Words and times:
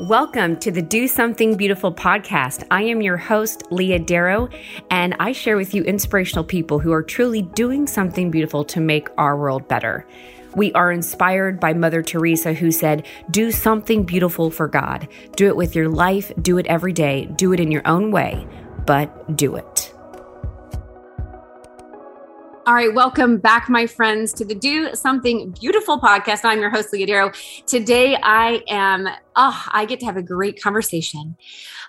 Welcome 0.00 0.56
to 0.56 0.72
the 0.72 0.82
Do 0.82 1.06
Something 1.06 1.56
Beautiful 1.56 1.94
podcast. 1.94 2.66
I 2.68 2.82
am 2.82 3.00
your 3.00 3.16
host, 3.16 3.62
Leah 3.70 4.00
Darrow, 4.00 4.48
and 4.90 5.14
I 5.20 5.30
share 5.30 5.56
with 5.56 5.72
you 5.72 5.84
inspirational 5.84 6.42
people 6.42 6.80
who 6.80 6.90
are 6.90 7.02
truly 7.02 7.42
doing 7.42 7.86
something 7.86 8.28
beautiful 8.28 8.64
to 8.64 8.80
make 8.80 9.08
our 9.18 9.36
world 9.36 9.68
better. 9.68 10.04
We 10.56 10.72
are 10.72 10.90
inspired 10.90 11.60
by 11.60 11.74
Mother 11.74 12.02
Teresa, 12.02 12.52
who 12.54 12.72
said, 12.72 13.06
Do 13.30 13.52
something 13.52 14.02
beautiful 14.02 14.50
for 14.50 14.66
God. 14.66 15.06
Do 15.36 15.46
it 15.46 15.54
with 15.54 15.76
your 15.76 15.88
life, 15.88 16.32
do 16.42 16.58
it 16.58 16.66
every 16.66 16.92
day, 16.92 17.26
do 17.26 17.52
it 17.52 17.60
in 17.60 17.70
your 17.70 17.86
own 17.86 18.10
way, 18.10 18.48
but 18.86 19.36
do 19.36 19.54
it. 19.54 19.83
All 22.66 22.72
right, 22.72 22.94
welcome 22.94 23.36
back, 23.36 23.68
my 23.68 23.86
friends, 23.86 24.32
to 24.32 24.44
the 24.44 24.54
Do 24.54 24.94
Something 24.94 25.50
Beautiful 25.50 26.00
podcast. 26.00 26.46
I'm 26.46 26.60
your 26.60 26.70
host, 26.70 26.94
Leah 26.94 27.06
Darrow. 27.06 27.32
Today, 27.66 28.16
I 28.22 28.62
am, 28.68 29.06
oh, 29.36 29.64
I 29.70 29.84
get 29.84 30.00
to 30.00 30.06
have 30.06 30.16
a 30.16 30.22
great 30.22 30.62
conversation 30.62 31.36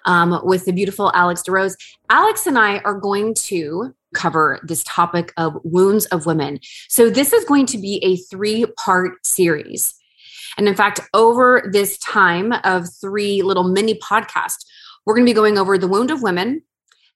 um, 0.06 0.42
with 0.44 0.66
the 0.66 0.74
beautiful 0.74 1.14
Alex 1.14 1.44
DeRose. 1.48 1.78
Alex 2.10 2.46
and 2.46 2.60
I 2.60 2.80
are 2.80 3.00
going 3.00 3.36
to 3.36 3.96
cover 4.14 4.60
this 4.64 4.84
topic 4.84 5.32
of 5.38 5.58
wounds 5.64 6.08
of 6.08 6.26
women. 6.26 6.60
So, 6.90 7.10
this 7.10 7.32
is 7.32 7.46
going 7.46 7.68
to 7.68 7.78
be 7.78 8.04
a 8.04 8.18
three 8.18 8.66
part 8.78 9.26
series. 9.26 9.96
And 10.58 10.68
in 10.68 10.76
fact, 10.76 11.00
over 11.14 11.70
this 11.72 11.98
time 12.00 12.54
of 12.66 12.86
three 13.00 13.44
little 13.44 13.64
mini 13.64 13.98
podcasts, 14.00 14.66
we're 15.05 15.16
going 15.16 15.26
to 15.26 15.30
be 15.30 15.36
going 15.36 15.58
over 15.58 15.78
the 15.78 15.88
wound 15.88 16.12
of 16.12 16.22
women. 16.22 16.64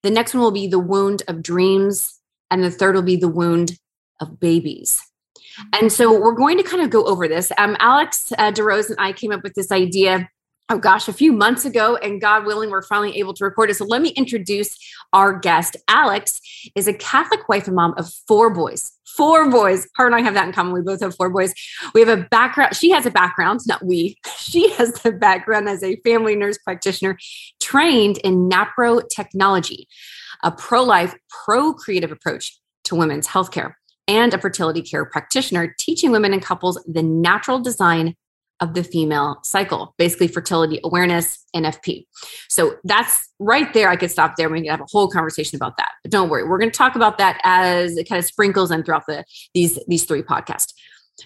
The 0.01 0.11
next 0.11 0.33
one 0.33 0.43
will 0.43 0.51
be 0.51 0.67
the 0.67 0.79
wound 0.79 1.23
of 1.27 1.43
dreams 1.43 2.18
and 2.51 2.63
the 2.63 2.71
third 2.71 2.95
will 2.95 3.01
be 3.01 3.15
the 3.15 3.27
wound 3.27 3.73
of 4.19 4.39
babies. 4.39 5.01
And 5.73 5.91
so 5.91 6.17
we're 6.17 6.35
going 6.35 6.57
to 6.57 6.63
kind 6.63 6.81
of 6.81 6.89
go 6.89 7.05
over 7.05 7.27
this. 7.27 7.51
Um, 7.57 7.75
Alex 7.79 8.31
uh, 8.37 8.51
DeRose 8.51 8.89
and 8.89 8.99
I 8.99 9.11
came 9.11 9.31
up 9.31 9.43
with 9.43 9.55
this 9.55 9.71
idea 9.71 10.29
oh 10.69 10.77
gosh, 10.77 11.07
a 11.07 11.13
few 11.13 11.33
months 11.33 11.65
ago, 11.65 11.95
and 11.95 12.21
God 12.21 12.45
willing, 12.45 12.69
we're 12.69 12.83
finally 12.83 13.17
able 13.17 13.33
to 13.33 13.43
record 13.43 13.69
it. 13.69 13.75
So 13.75 13.85
let 13.85 14.01
me 14.01 14.09
introduce 14.09 14.77
our 15.13 15.37
guest. 15.37 15.75
Alex 15.87 16.39
is 16.75 16.87
a 16.87 16.93
Catholic 16.93 17.49
wife 17.49 17.65
and 17.65 17.75
mom 17.75 17.95
of 17.97 18.11
four 18.27 18.53
boys. 18.53 18.91
Four 19.17 19.49
boys. 19.49 19.87
Her 19.95 20.05
and 20.05 20.15
I 20.15 20.21
have 20.21 20.35
that 20.35 20.45
in 20.45 20.53
common. 20.53 20.73
We 20.73 20.81
both 20.81 21.01
have 21.01 21.15
four 21.15 21.29
boys. 21.29 21.53
We 21.93 22.01
have 22.01 22.09
a 22.09 22.23
background. 22.29 22.75
She 22.75 22.91
has 22.91 23.05
a 23.05 23.11
background, 23.11 23.61
not 23.67 23.83
we. 23.83 24.17
She 24.49 24.71
has 24.73 24.93
the 24.93 25.11
background 25.11 25.69
as 25.69 25.83
a 25.83 25.95
family 25.97 26.35
nurse 26.35 26.57
practitioner 26.57 27.19
trained 27.59 28.17
in 28.19 28.49
NAPRO 28.49 29.07
technology 29.09 29.87
a 30.43 30.51
pro 30.51 30.83
life, 30.83 31.15
pro 31.29 31.73
creative 31.73 32.11
approach 32.11 32.59
to 32.85 32.95
women's 32.95 33.27
healthcare, 33.27 33.73
and 34.07 34.33
a 34.33 34.39
fertility 34.39 34.81
care 34.81 35.05
practitioner 35.05 35.75
teaching 35.77 36.11
women 36.11 36.33
and 36.33 36.41
couples 36.41 36.83
the 36.87 37.03
natural 37.03 37.59
design 37.59 38.15
of 38.59 38.73
the 38.73 38.83
female 38.83 39.39
cycle, 39.43 39.93
basically 39.97 40.27
fertility 40.27 40.79
awareness, 40.83 41.45
NFP. 41.55 42.05
So 42.49 42.75
that's 42.83 43.29
right 43.39 43.73
there. 43.73 43.89
I 43.89 43.95
could 43.95 44.11
stop 44.11 44.35
there. 44.35 44.49
We 44.49 44.61
can 44.61 44.69
have 44.69 44.81
a 44.81 44.85
whole 44.91 45.07
conversation 45.07 45.55
about 45.55 45.77
that. 45.77 45.91
But 46.03 46.11
don't 46.11 46.29
worry, 46.29 46.43
we're 46.43 46.57
going 46.57 46.71
to 46.71 46.77
talk 46.77 46.95
about 46.95 47.17
that 47.19 47.39
as 47.43 47.95
it 47.97 48.09
kind 48.09 48.19
of 48.19 48.25
sprinkles 48.25 48.71
in 48.71 48.83
throughout 48.83 49.05
the 49.07 49.23
these 49.53 49.79
these 49.87 50.03
three 50.03 50.21
podcasts. 50.21 50.73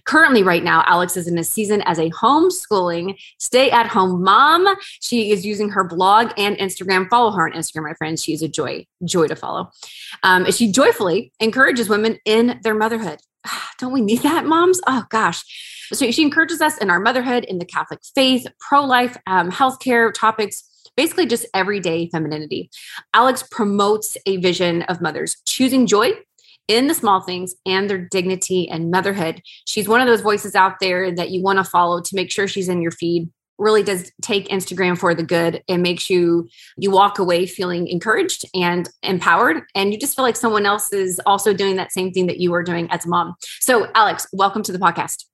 Currently, 0.05 0.43
right 0.43 0.63
now, 0.63 0.83
Alex 0.85 1.17
is 1.17 1.27
in 1.27 1.37
a 1.37 1.43
season 1.43 1.81
as 1.83 1.99
a 1.99 2.09
homeschooling, 2.11 3.17
stay 3.39 3.71
at 3.71 3.87
home 3.87 4.23
mom. 4.23 4.67
She 5.01 5.31
is 5.31 5.45
using 5.45 5.69
her 5.69 5.83
blog 5.83 6.31
and 6.37 6.57
Instagram. 6.57 7.09
Follow 7.09 7.31
her 7.31 7.47
on 7.47 7.53
Instagram, 7.53 7.83
my 7.83 7.93
friends. 7.93 8.23
She 8.23 8.33
is 8.33 8.41
a 8.41 8.47
joy, 8.47 8.85
joy 9.03 9.27
to 9.27 9.35
follow. 9.35 9.71
Um, 10.23 10.49
she 10.51 10.71
joyfully 10.71 11.31
encourages 11.39 11.89
women 11.89 12.17
in 12.25 12.59
their 12.63 12.75
motherhood. 12.75 13.19
Don't 13.79 13.93
we 13.93 14.01
need 14.01 14.21
that, 14.23 14.45
moms? 14.45 14.81
Oh, 14.87 15.05
gosh. 15.09 15.43
So 15.93 16.09
she 16.11 16.23
encourages 16.23 16.61
us 16.61 16.77
in 16.77 16.89
our 16.89 16.99
motherhood, 16.99 17.43
in 17.43 17.59
the 17.59 17.65
Catholic 17.65 17.99
faith, 18.15 18.47
pro 18.59 18.83
life, 18.83 19.17
um, 19.27 19.51
healthcare 19.51 20.13
topics 20.13 20.69
basically 20.95 21.25
just 21.25 21.45
everyday 21.53 22.07
femininity. 22.09 22.69
Alex 23.13 23.43
promotes 23.49 24.17
a 24.25 24.37
vision 24.37 24.83
of 24.83 25.01
mothers 25.01 25.37
choosing 25.45 25.87
joy 25.87 26.11
in 26.67 26.87
the 26.87 26.93
small 26.93 27.21
things 27.21 27.55
and 27.65 27.89
their 27.89 27.97
dignity 27.97 28.69
and 28.69 28.91
motherhood. 28.91 29.41
She's 29.65 29.87
one 29.87 30.01
of 30.01 30.07
those 30.07 30.21
voices 30.21 30.55
out 30.55 30.79
there 30.79 31.13
that 31.13 31.31
you 31.31 31.41
want 31.41 31.59
to 31.59 31.63
follow 31.63 32.01
to 32.01 32.15
make 32.15 32.31
sure 32.31 32.47
she's 32.47 32.69
in 32.69 32.81
your 32.81 32.91
feed. 32.91 33.29
Really 33.59 33.83
does 33.83 34.11
take 34.21 34.47
Instagram 34.47 34.97
for 34.97 35.13
the 35.13 35.23
good 35.23 35.63
and 35.69 35.83
makes 35.83 36.09
you 36.09 36.49
you 36.75 36.89
walk 36.89 37.19
away 37.19 37.45
feeling 37.45 37.87
encouraged 37.87 38.45
and 38.55 38.89
empowered 39.03 39.63
and 39.75 39.93
you 39.93 39.99
just 39.99 40.15
feel 40.15 40.25
like 40.25 40.35
someone 40.35 40.65
else 40.65 40.91
is 40.91 41.21
also 41.25 41.53
doing 41.53 41.75
that 41.75 41.91
same 41.91 42.11
thing 42.11 42.25
that 42.27 42.39
you 42.39 42.53
are 42.55 42.63
doing 42.63 42.89
as 42.89 43.05
a 43.05 43.09
mom. 43.09 43.35
So 43.61 43.91
Alex, 43.93 44.27
welcome 44.33 44.63
to 44.63 44.71
the 44.71 44.79
podcast. 44.79 45.25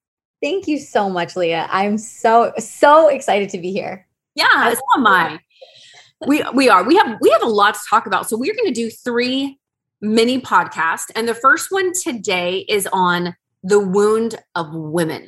Thank 0.44 0.68
you 0.68 0.80
so 0.80 1.10
much, 1.10 1.38
Leah. 1.38 1.68
I'm 1.72 1.98
so 1.98 2.52
so 2.60 3.08
excited 3.08 3.50
to 3.50 3.58
be 3.58 3.72
here. 3.72 4.06
Yeah, 4.36 4.74
so 4.74 4.80
am 4.98 5.08
I. 5.08 5.40
We 6.28 6.44
we 6.54 6.70
are. 6.70 6.84
We 6.84 6.98
have 6.98 7.18
we 7.22 7.30
have 7.30 7.44
a 7.44 7.48
lot 7.48 7.76
to 7.76 7.80
talk 7.90 8.06
about. 8.06 8.28
So 8.28 8.38
we're 8.38 8.54
going 8.54 8.68
to 8.68 8.74
do 8.74 8.90
three 8.90 9.60
mini 10.02 10.40
podcast. 10.40 11.12
And 11.16 11.28
the 11.28 11.36
first 11.36 11.72
one 11.72 11.92
today 11.94 12.66
is 12.70 12.88
on 12.92 13.36
the 13.64 13.80
wound 13.80 14.36
of 14.56 14.74
women. 14.74 15.28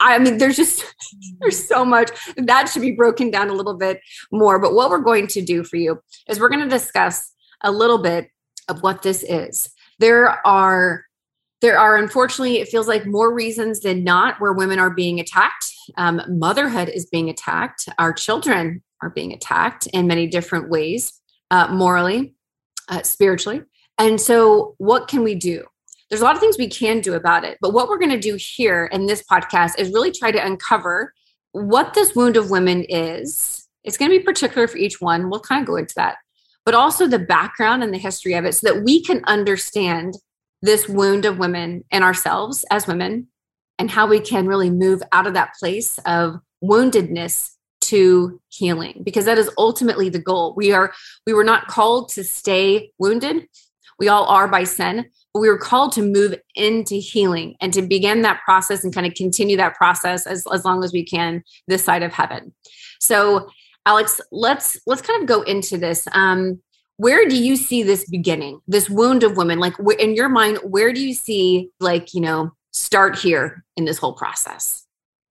I 0.00 0.18
mean, 0.18 0.38
there's 0.38 0.56
just 0.56 0.84
there's 1.40 1.66
so 1.66 1.84
much 1.84 2.10
that 2.36 2.68
should 2.68 2.82
be 2.82 2.92
broken 2.92 3.30
down 3.30 3.48
a 3.48 3.54
little 3.54 3.76
bit 3.76 4.00
more. 4.32 4.58
But 4.58 4.74
what 4.74 4.90
we're 4.90 4.98
going 4.98 5.26
to 5.28 5.42
do 5.42 5.64
for 5.64 5.76
you 5.76 6.00
is 6.28 6.40
we're 6.40 6.48
going 6.48 6.62
to 6.62 6.68
discuss 6.68 7.32
a 7.62 7.70
little 7.70 7.98
bit 7.98 8.30
of 8.68 8.82
what 8.82 9.02
this 9.02 9.22
is. 9.22 9.70
There 9.98 10.46
are 10.46 11.04
there 11.62 11.78
are 11.78 11.96
unfortunately 11.96 12.58
it 12.58 12.68
feels 12.68 12.86
like 12.86 13.06
more 13.06 13.32
reasons 13.32 13.80
than 13.80 14.04
not 14.04 14.40
where 14.40 14.52
women 14.52 14.78
are 14.78 14.90
being 14.90 15.20
attacked. 15.20 15.72
Um, 15.96 16.20
motherhood 16.28 16.88
is 16.88 17.06
being 17.06 17.30
attacked. 17.30 17.88
Our 17.98 18.12
children 18.12 18.82
are 19.02 19.10
being 19.10 19.32
attacked 19.32 19.86
in 19.88 20.06
many 20.06 20.26
different 20.26 20.68
ways, 20.68 21.12
uh, 21.50 21.68
morally, 21.68 22.34
uh, 22.88 23.02
spiritually. 23.02 23.62
And 23.98 24.20
so, 24.20 24.74
what 24.78 25.08
can 25.08 25.22
we 25.22 25.34
do? 25.34 25.64
There's 26.08 26.20
a 26.20 26.24
lot 26.24 26.34
of 26.34 26.40
things 26.40 26.58
we 26.58 26.68
can 26.68 27.00
do 27.00 27.14
about 27.14 27.44
it. 27.44 27.58
But 27.60 27.72
what 27.72 27.88
we're 27.88 27.98
going 27.98 28.10
to 28.10 28.18
do 28.18 28.36
here 28.38 28.86
in 28.92 29.06
this 29.06 29.24
podcast 29.30 29.78
is 29.78 29.92
really 29.92 30.12
try 30.12 30.30
to 30.30 30.44
uncover 30.44 31.12
what 31.52 31.94
this 31.94 32.14
wound 32.14 32.36
of 32.36 32.50
women 32.50 32.84
is. 32.88 33.66
It's 33.82 33.96
going 33.96 34.10
to 34.10 34.18
be 34.18 34.22
particular 34.22 34.68
for 34.68 34.76
each 34.76 35.00
one. 35.00 35.30
We'll 35.30 35.40
kind 35.40 35.62
of 35.62 35.66
go 35.66 35.76
into 35.76 35.94
that, 35.96 36.16
but 36.64 36.74
also 36.74 37.06
the 37.06 37.18
background 37.18 37.82
and 37.82 37.92
the 37.92 37.98
history 37.98 38.34
of 38.34 38.44
it 38.44 38.54
so 38.54 38.72
that 38.72 38.84
we 38.84 39.02
can 39.02 39.24
understand 39.26 40.14
this 40.62 40.88
wound 40.88 41.24
of 41.24 41.38
women 41.38 41.84
and 41.90 42.04
ourselves 42.04 42.64
as 42.70 42.86
women 42.86 43.28
and 43.78 43.90
how 43.90 44.06
we 44.06 44.20
can 44.20 44.46
really 44.46 44.70
move 44.70 45.02
out 45.12 45.26
of 45.26 45.34
that 45.34 45.54
place 45.58 45.98
of 46.06 46.40
woundedness 46.62 47.52
to 47.82 48.40
healing 48.48 49.02
because 49.04 49.26
that 49.26 49.38
is 49.38 49.50
ultimately 49.58 50.08
the 50.08 50.18
goal 50.18 50.54
we 50.56 50.72
are 50.72 50.92
we 51.24 51.32
were 51.32 51.44
not 51.44 51.68
called 51.68 52.08
to 52.08 52.24
stay 52.24 52.90
wounded 52.98 53.46
we 53.98 54.08
all 54.08 54.24
are 54.26 54.48
by 54.48 54.64
sin, 54.64 55.06
but 55.32 55.40
we 55.40 55.48
were 55.48 55.58
called 55.58 55.92
to 55.92 56.02
move 56.02 56.34
into 56.54 56.96
healing 56.96 57.56
and 57.60 57.72
to 57.72 57.82
begin 57.82 58.22
that 58.22 58.40
process 58.44 58.84
and 58.84 58.94
kind 58.94 59.06
of 59.06 59.14
continue 59.14 59.56
that 59.56 59.74
process 59.74 60.26
as, 60.26 60.46
as 60.52 60.64
long 60.64 60.84
as 60.84 60.92
we 60.92 61.04
can 61.04 61.42
this 61.66 61.84
side 61.84 62.02
of 62.02 62.12
heaven. 62.12 62.54
So, 63.00 63.48
Alex, 63.84 64.20
let's 64.32 64.78
let's 64.86 65.02
kind 65.02 65.22
of 65.22 65.28
go 65.28 65.42
into 65.42 65.78
this. 65.78 66.08
Um, 66.12 66.60
where 66.96 67.28
do 67.28 67.36
you 67.36 67.56
see 67.56 67.82
this 67.82 68.08
beginning? 68.08 68.60
This 68.66 68.90
wound 68.90 69.22
of 69.22 69.36
women, 69.36 69.58
like 69.58 69.74
in 69.98 70.14
your 70.14 70.28
mind, 70.28 70.58
where 70.64 70.92
do 70.92 71.00
you 71.00 71.14
see 71.14 71.70
like 71.78 72.14
you 72.14 72.20
know 72.20 72.52
start 72.72 73.18
here 73.18 73.64
in 73.76 73.84
this 73.84 73.98
whole 73.98 74.14
process? 74.14 74.84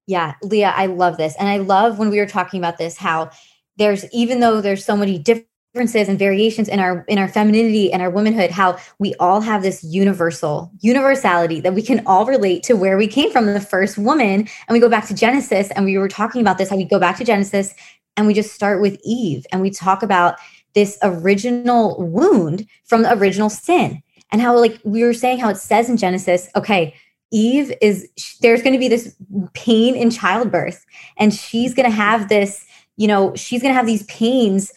Yeah, 0.08 0.36
Leah, 0.44 0.74
I 0.76 0.86
love 0.86 1.18
this, 1.18 1.36
and 1.38 1.50
I 1.50 1.58
love 1.58 2.00
when 2.00 2.10
we 2.10 2.20
were 2.20 2.28
talking 2.28 2.60
about 2.60 2.78
this 2.78 2.98
how 2.98 3.32
there's 3.78 4.06
even 4.14 4.40
though 4.40 4.62
there's 4.62 4.86
so 4.86 4.96
many 4.96 5.18
different 5.18 5.48
differences 5.76 6.08
and 6.08 6.18
variations 6.18 6.70
in 6.70 6.80
our 6.80 7.04
in 7.10 7.18
our 7.18 7.28
femininity 7.28 7.92
and 7.92 8.02
our 8.02 8.10
womanhood 8.10 8.50
how 8.50 8.78
we 8.98 9.14
all 9.16 9.42
have 9.42 9.62
this 9.62 9.84
universal 9.84 10.72
universality 10.80 11.60
that 11.60 11.74
we 11.74 11.82
can 11.82 12.02
all 12.06 12.26
relate 12.26 12.64
to 12.64 12.76
where 12.76 12.98
we 12.98 13.08
came 13.08 13.30
from 13.30 13.46
the 13.46 13.60
first 13.60 13.98
woman 13.98 14.40
and 14.40 14.70
we 14.70 14.80
go 14.80 14.88
back 14.88 15.06
to 15.06 15.14
genesis 15.14 15.70
and 15.72 15.84
we 15.84 15.98
were 15.98 16.08
talking 16.08 16.40
about 16.40 16.58
this 16.58 16.70
how 16.70 16.78
we 16.78 16.86
go 16.86 16.98
back 16.98 17.18
to 17.18 17.26
genesis 17.26 17.76
and 18.16 18.26
we 18.26 18.34
just 18.34 18.54
start 18.54 18.80
with 18.80 18.98
eve 19.04 19.46
and 19.52 19.62
we 19.62 19.70
talk 19.70 20.02
about 20.02 20.38
this 20.76 20.98
original 21.04 22.02
wound 22.02 22.66
from 22.86 23.02
the 23.02 23.12
original 23.12 23.50
sin 23.50 24.02
and 24.32 24.42
how 24.42 24.58
like 24.58 24.80
we 24.86 25.04
were 25.04 25.14
saying 25.14 25.40
how 25.40 25.50
it 25.50 25.58
says 25.58 25.90
in 25.90 25.98
genesis 25.98 26.48
okay 26.56 26.96
eve 27.32 27.74
is 27.82 28.08
there's 28.40 28.62
going 28.62 28.72
to 28.72 28.80
be 28.80 28.88
this 28.88 29.14
pain 29.54 29.94
in 29.94 30.10
childbirth 30.10 30.86
and 31.18 31.34
she's 31.34 31.74
going 31.74 31.90
to 31.90 31.94
have 31.94 32.30
this 32.30 32.66
you 32.98 33.08
know 33.08 33.36
she's 33.36 33.62
going 33.62 33.74
to 33.74 33.78
have 33.78 33.86
these 33.86 34.04
pains 34.04 34.72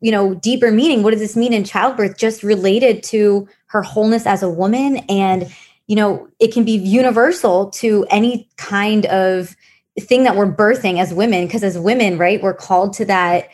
you 0.00 0.10
know 0.10 0.34
deeper 0.34 0.70
meaning. 0.70 1.02
What 1.02 1.12
does 1.12 1.20
this 1.20 1.36
mean 1.36 1.52
in 1.52 1.64
childbirth? 1.64 2.18
Just 2.18 2.42
related 2.42 3.02
to 3.04 3.48
her 3.66 3.82
wholeness 3.82 4.26
as 4.26 4.42
a 4.42 4.50
woman. 4.50 4.98
And 5.08 5.52
you 5.86 5.96
know 5.96 6.28
it 6.38 6.52
can 6.52 6.64
be 6.64 6.72
universal 6.72 7.70
to 7.70 8.06
any 8.10 8.48
kind 8.56 9.06
of 9.06 9.56
thing 10.00 10.24
that 10.24 10.36
we're 10.36 10.52
birthing 10.52 11.00
as 11.00 11.14
women. 11.14 11.46
Because 11.46 11.64
as 11.64 11.78
women 11.78 12.18
right 12.18 12.42
we're 12.42 12.54
called 12.54 12.92
to 12.94 13.04
that 13.06 13.48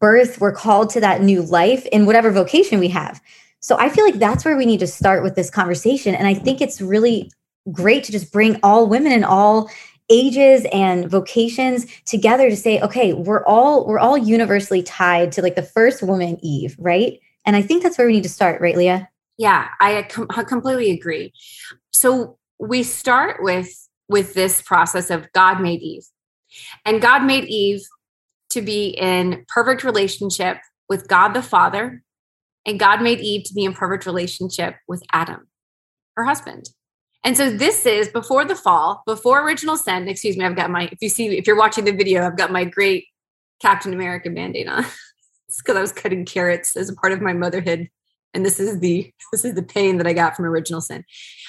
birth. 0.00 0.40
We're 0.40 0.52
called 0.52 0.90
to 0.90 1.00
that 1.00 1.22
new 1.22 1.42
life 1.42 1.86
in 1.86 2.06
whatever 2.06 2.30
vocation 2.30 2.78
we 2.80 2.88
have. 2.88 3.20
So 3.60 3.76
i 3.78 3.88
feel 3.88 4.04
like 4.04 4.18
that's 4.18 4.44
where 4.44 4.56
we 4.56 4.66
need 4.66 4.80
to 4.80 4.86
start 4.86 5.22
with 5.22 5.34
this 5.34 5.50
conversation. 5.50 6.14
And 6.14 6.26
i 6.26 6.34
think 6.34 6.60
it's 6.60 6.80
really 6.80 7.30
great 7.72 8.04
to 8.04 8.12
just 8.12 8.32
bring 8.32 8.58
all 8.62 8.86
women 8.86 9.12
and 9.12 9.24
all 9.24 9.70
ages 10.10 10.66
and 10.72 11.10
vocations 11.10 11.86
together 12.04 12.48
to 12.48 12.56
say 12.56 12.80
okay 12.80 13.12
we're 13.12 13.44
all 13.44 13.86
we're 13.86 13.98
all 13.98 14.16
universally 14.16 14.82
tied 14.82 15.32
to 15.32 15.42
like 15.42 15.54
the 15.54 15.62
first 15.62 16.02
woman 16.02 16.38
eve 16.42 16.76
right? 16.78 17.20
And 17.44 17.56
i 17.56 17.62
think 17.62 17.82
that's 17.82 17.98
where 17.98 18.06
we 18.06 18.14
need 18.14 18.22
to 18.22 18.28
start 18.28 18.60
right 18.60 18.76
leah? 18.76 19.08
Yeah 19.36 19.68
i 19.80 20.02
com- 20.02 20.28
completely 20.28 20.90
agree. 20.90 21.32
So 21.92 22.38
we 22.58 22.82
start 22.82 23.42
with 23.42 23.88
with 24.08 24.34
this 24.34 24.62
process 24.62 25.10
of 25.10 25.30
god 25.32 25.60
made 25.60 25.82
eve. 25.82 26.06
And 26.84 27.00
god 27.02 27.24
made 27.24 27.44
eve 27.44 27.82
to 28.50 28.62
be 28.62 28.88
in 28.88 29.44
perfect 29.48 29.84
relationship 29.84 30.58
with 30.88 31.08
god 31.08 31.34
the 31.34 31.42
father 31.42 32.02
and 32.66 32.80
god 32.80 33.02
made 33.02 33.20
eve 33.20 33.44
to 33.44 33.54
be 33.54 33.64
in 33.64 33.74
perfect 33.74 34.06
relationship 34.06 34.76
with 34.86 35.02
adam 35.12 35.48
her 36.16 36.24
husband 36.24 36.70
and 37.28 37.36
so 37.36 37.50
this 37.50 37.84
is 37.84 38.08
before 38.08 38.46
the 38.46 38.56
fall, 38.56 39.02
before 39.04 39.46
original 39.46 39.76
sin. 39.76 40.08
Excuse 40.08 40.38
me, 40.38 40.46
I've 40.46 40.56
got 40.56 40.70
my, 40.70 40.88
if 40.90 40.96
you 41.02 41.10
see, 41.10 41.36
if 41.36 41.46
you're 41.46 41.58
watching 41.58 41.84
the 41.84 41.92
video, 41.92 42.26
I've 42.26 42.38
got 42.38 42.50
my 42.50 42.64
great 42.64 43.04
Captain 43.60 43.92
America 43.92 44.30
band-aid 44.30 44.66
on. 44.66 44.86
it's 45.46 45.60
because 45.60 45.76
I 45.76 45.82
was 45.82 45.92
cutting 45.92 46.24
carrots 46.24 46.74
as 46.74 46.88
a 46.88 46.94
part 46.94 47.12
of 47.12 47.20
my 47.20 47.34
motherhood. 47.34 47.90
And 48.32 48.46
this 48.46 48.58
is 48.58 48.80
the 48.80 49.12
this 49.32 49.44
is 49.44 49.52
the 49.52 49.62
pain 49.62 49.98
that 49.98 50.06
I 50.06 50.14
got 50.14 50.36
from 50.36 50.46
original 50.46 50.80
sin. 50.80 51.04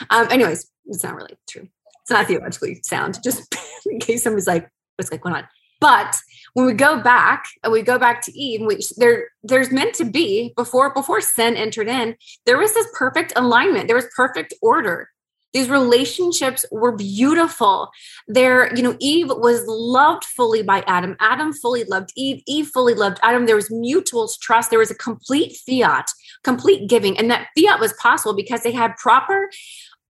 Um, 0.10 0.28
anyways, 0.30 0.70
it's 0.88 1.02
not 1.02 1.16
really 1.16 1.38
true. 1.50 1.70
It's 2.02 2.12
not 2.12 2.28
theologically 2.28 2.82
sound, 2.84 3.18
just 3.24 3.56
in 3.86 4.02
case 4.02 4.24
somebody's 4.24 4.48
like, 4.48 4.70
what's 4.98 5.14
like 5.14 5.22
going 5.22 5.36
on? 5.36 5.48
But 5.80 6.18
when 6.56 6.66
we 6.66 6.74
go 6.74 7.02
back 7.02 7.46
and 7.64 7.72
we 7.72 7.84
go 7.84 7.98
back 7.98 8.22
to 8.24 8.38
Eve, 8.38 8.66
which 8.66 8.90
there 8.98 9.30
there's 9.44 9.72
meant 9.72 9.94
to 9.96 10.04
be 10.04 10.52
before 10.58 10.94
before 10.94 11.22
sin 11.22 11.56
entered 11.56 11.88
in, 11.88 12.18
there 12.46 12.58
was 12.58 12.74
this 12.74 12.88
perfect 12.94 13.32
alignment. 13.38 13.88
There 13.88 13.96
was 13.96 14.08
perfect 14.14 14.54
order 14.62 15.08
these 15.54 15.70
relationships 15.70 16.66
were 16.72 16.96
beautiful. 16.96 17.90
There 18.28 18.74
you 18.76 18.84
know 18.84 18.96
eve 19.00 19.30
was 19.30 19.64
loved 19.68 20.26
fully 20.26 20.62
by 20.62 20.84
adam. 20.86 21.16
Adam 21.20 21.54
fully 21.54 21.84
loved 21.86 22.12
eve. 22.16 22.42
Eve 22.48 22.68
fully 22.68 22.94
loved 22.94 23.20
adam. 23.24 23.46
There 23.46 23.56
was 23.56 23.72
mutual 23.72 24.30
trust. 24.42 24.70
There 24.70 24.80
was 24.80 24.92
a 24.92 24.96
complete 24.96 25.58
fiat 25.66 26.12
complete 26.44 26.90
giving. 26.90 27.18
And 27.18 27.30
that 27.32 27.48
fiat 27.58 27.80
was 27.80 27.94
possible 27.94 28.36
because 28.36 28.64
they 28.64 28.72
had 28.72 28.98
proper 28.98 29.50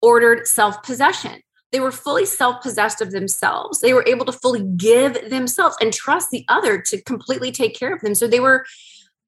ordered 0.00 0.46
self-possession. 0.46 1.40
They 1.72 1.80
were 1.80 1.92
fully 1.92 2.24
self-possessed 2.24 3.00
of 3.00 3.10
themselves. 3.10 3.80
They 3.80 3.94
were 3.94 4.04
able 4.06 4.24
to 4.26 4.32
fully 4.32 4.62
give 4.76 5.30
themselves 5.30 5.76
and 5.80 5.92
trust 5.92 6.30
the 6.30 6.44
other 6.48 6.80
to 6.80 7.02
completely 7.02 7.50
take 7.50 7.74
care 7.74 7.92
of 7.92 8.00
them. 8.00 8.14
So 8.14 8.26
they 8.26 8.40
were 8.40 8.64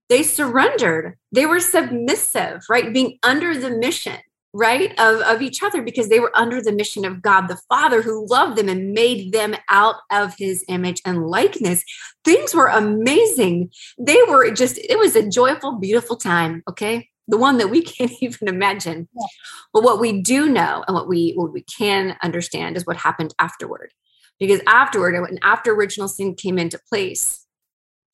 they 0.08 0.22
surrendered. 0.22 1.16
They 1.32 1.46
were 1.46 1.58
submissive 1.58 2.62
right? 2.70 2.92
Being 2.92 3.18
under 3.22 3.58
the 3.58 3.70
mission 3.70 4.18
right 4.56 4.98
of, 4.98 5.20
of 5.20 5.42
each 5.42 5.62
other 5.62 5.82
because 5.82 6.08
they 6.08 6.18
were 6.18 6.36
under 6.36 6.62
the 6.62 6.72
mission 6.72 7.04
of 7.04 7.20
god 7.20 7.46
the 7.46 7.60
father 7.68 8.00
who 8.00 8.26
loved 8.28 8.56
them 8.56 8.68
and 8.68 8.92
made 8.92 9.32
them 9.32 9.54
out 9.68 9.96
of 10.10 10.34
his 10.38 10.64
image 10.68 11.02
and 11.04 11.26
likeness. 11.26 11.84
Things 12.24 12.54
were 12.54 12.68
amazing. 12.68 13.70
They 13.98 14.18
were 14.28 14.50
just 14.50 14.78
it 14.78 14.98
was 14.98 15.14
a 15.14 15.28
joyful 15.28 15.72
beautiful 15.78 16.16
time 16.16 16.62
okay? 16.68 17.08
The 17.28 17.36
one 17.36 17.58
that 17.58 17.70
we 17.70 17.82
can't 17.94 18.12
even 18.20 18.48
imagine. 18.48 19.08
Yeah. 19.14 19.26
but 19.74 19.82
what 19.82 20.00
we 20.00 20.22
do 20.22 20.48
know 20.48 20.84
and 20.86 20.94
what 20.94 21.08
we 21.08 21.32
what 21.34 21.52
we 21.52 21.62
can 21.62 22.16
understand 22.22 22.76
is 22.76 22.86
what 22.86 22.96
happened 22.96 23.34
afterward. 23.38 23.92
Because 24.38 24.60
afterward 24.66 25.14
and 25.14 25.38
after 25.42 25.72
original 25.72 26.08
sin 26.08 26.34
came 26.34 26.58
into 26.58 26.80
place 26.88 27.46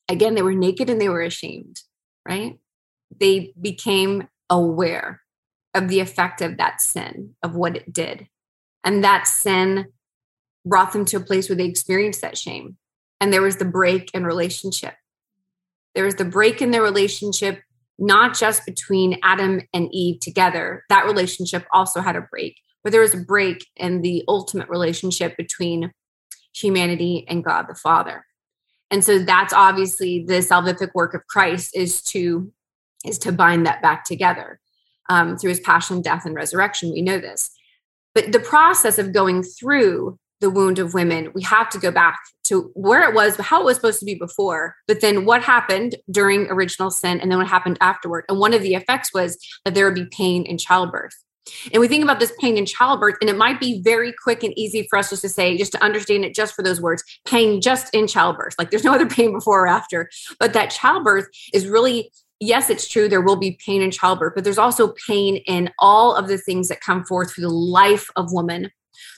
again 0.09 0.35
they 0.35 0.43
were 0.43 0.55
naked 0.55 0.91
and 0.91 1.01
they 1.01 1.09
were 1.09 1.23
ashamed 1.23 1.81
right? 2.29 2.59
They 3.19 3.53
became 3.61 4.29
aware 4.49 5.23
of 5.75 5.89
the 5.89 6.01
effect 6.01 6.41
of 6.41 6.57
that 6.59 6.81
sin, 6.81 7.35
of 7.43 7.55
what 7.55 7.77
it 7.77 7.93
did. 7.93 8.29
And 8.85 9.03
that 9.05 9.27
sin 9.27 9.87
brought 10.65 10.93
them 10.93 11.05
to 11.07 11.17
a 11.17 11.21
place 11.21 11.49
where 11.49 11.57
they 11.57 11.67
experienced 11.67 12.21
that 12.21 12.39
shame. 12.39 12.77
And 13.21 13.33
there 13.33 13.43
was 13.43 13.57
the 13.57 13.65
break 13.65 14.11
in 14.15 14.25
relationship. 14.25 14.95
There 15.95 16.05
was 16.05 16.17
the 16.17 16.25
break 16.25 16.63
in 16.63 16.71
their 16.71 16.83
relationship, 16.83 17.61
not 17.99 18.37
just 18.37 18.67
between 18.67 19.19
Adam 19.23 19.63
and 19.73 19.89
Eve 19.93 20.21
together. 20.21 20.85
That 20.89 21.07
relationship 21.07 21.67
also 21.73 22.01
had 22.01 22.17
a 22.17 22.23
break, 22.23 22.57
but 22.83 22.93
there 22.93 23.01
was 23.01 23.15
a 23.15 23.19
break 23.19 23.67
in 23.77 24.03
the 24.03 24.25
ultimate 24.27 24.69
relationship 24.69 25.37
between 25.37 25.93
humanity 26.55 27.25
and 27.29 27.45
God 27.45 27.67
the 27.69 27.75
Father. 27.75 28.25
And 28.91 29.05
so 29.05 29.21
that's 29.21 29.53
obviously 29.53 30.25
the 30.27 30.35
salvific 30.35 30.91
work 30.95 31.15
of 31.15 31.27
Christ 31.27 31.75
is 31.75 32.03
to 32.05 32.53
is 33.05 33.19
to 33.19 33.33
bind 33.33 33.67
that 33.67 33.83
back 33.83 34.05
together 34.05 34.61
um, 35.09 35.37
through 35.37 35.51
his 35.51 35.61
passion, 35.61 36.03
death, 36.03 36.25
and 36.25 36.35
resurrection. 36.35 36.93
We 36.93 37.03
know 37.03 37.19
this. 37.19 37.51
But 38.15 38.33
the 38.33 38.41
process 38.41 38.99
of 38.99 39.13
going 39.13 39.43
through 39.43 40.19
the 40.41 40.51
wound 40.51 40.79
of 40.79 40.93
women, 40.93 41.31
we 41.35 41.43
have 41.43 41.71
to 41.71 41.79
go 41.79 41.91
back 41.91 42.19
to 42.45 42.71
where 42.75 43.09
it 43.09 43.15
was, 43.15 43.37
how 43.37 43.63
it 43.63 43.65
was 43.65 43.77
supposed 43.77 44.01
to 44.01 44.05
be 44.05 44.17
before, 44.17 44.75
but 44.87 45.01
then 45.01 45.25
what 45.25 45.43
happened 45.43 45.95
during 46.11 46.49
original 46.49 46.91
sin, 46.91 47.21
and 47.21 47.31
then 47.31 47.39
what 47.39 47.47
happened 47.47 47.79
afterward. 47.81 48.25
And 48.29 48.39
one 48.39 48.53
of 48.53 48.63
the 48.63 48.75
effects 48.75 49.15
was 49.15 49.39
that 49.65 49.75
there 49.75 49.87
would 49.87 49.95
be 49.95 50.07
pain 50.07 50.45
in 50.45 50.59
childbirth. 50.59 51.15
And 51.73 51.81
we 51.81 51.89
think 51.89 52.05
about 52.05 52.21
this 52.21 52.33
pain 52.41 52.57
in 52.57 52.67
childbirth, 52.67 53.17
and 53.21 53.29
it 53.29 53.37
might 53.37 53.59
be 53.59 53.81
very 53.83 54.13
quick 54.23 54.43
and 54.43 54.57
easy 54.57 54.87
for 54.89 54.99
us 54.99 55.11
just 55.11 55.23
to 55.23 55.29
say, 55.29 55.57
just 55.57 55.73
to 55.73 55.83
understand 55.83 56.25
it 56.25 56.35
just 56.35 56.55
for 56.55 56.63
those 56.63 56.81
words 56.81 57.03
pain 57.25 57.61
just 57.61 57.93
in 57.95 58.07
childbirth. 58.07 58.55
Like 58.59 58.71
there's 58.71 58.85
no 58.85 58.95
other 58.95 59.07
pain 59.09 59.33
before 59.33 59.65
or 59.65 59.69
after. 59.69 60.09
But 60.39 60.53
that 60.53 60.71
childbirth 60.71 61.27
is 61.53 61.67
really 61.67 62.13
yes, 62.43 62.71
it's 62.71 62.89
true, 62.89 63.09
there 63.09 63.21
will 63.21 63.37
be 63.37 63.59
pain 63.65 63.83
in 63.83 63.91
childbirth, 63.91 64.35
but 64.35 64.45
there's 64.45 64.59
also 64.59 64.95
pain 65.07 65.37
in 65.47 65.71
all 65.79 66.15
of 66.15 66.29
the 66.29 66.39
things 66.39 66.69
that 66.69 66.81
come 66.81 67.05
forth 67.05 67.33
through 67.33 67.43
the 67.43 67.49
life 67.51 68.11
of 68.17 68.33
woman 68.33 68.71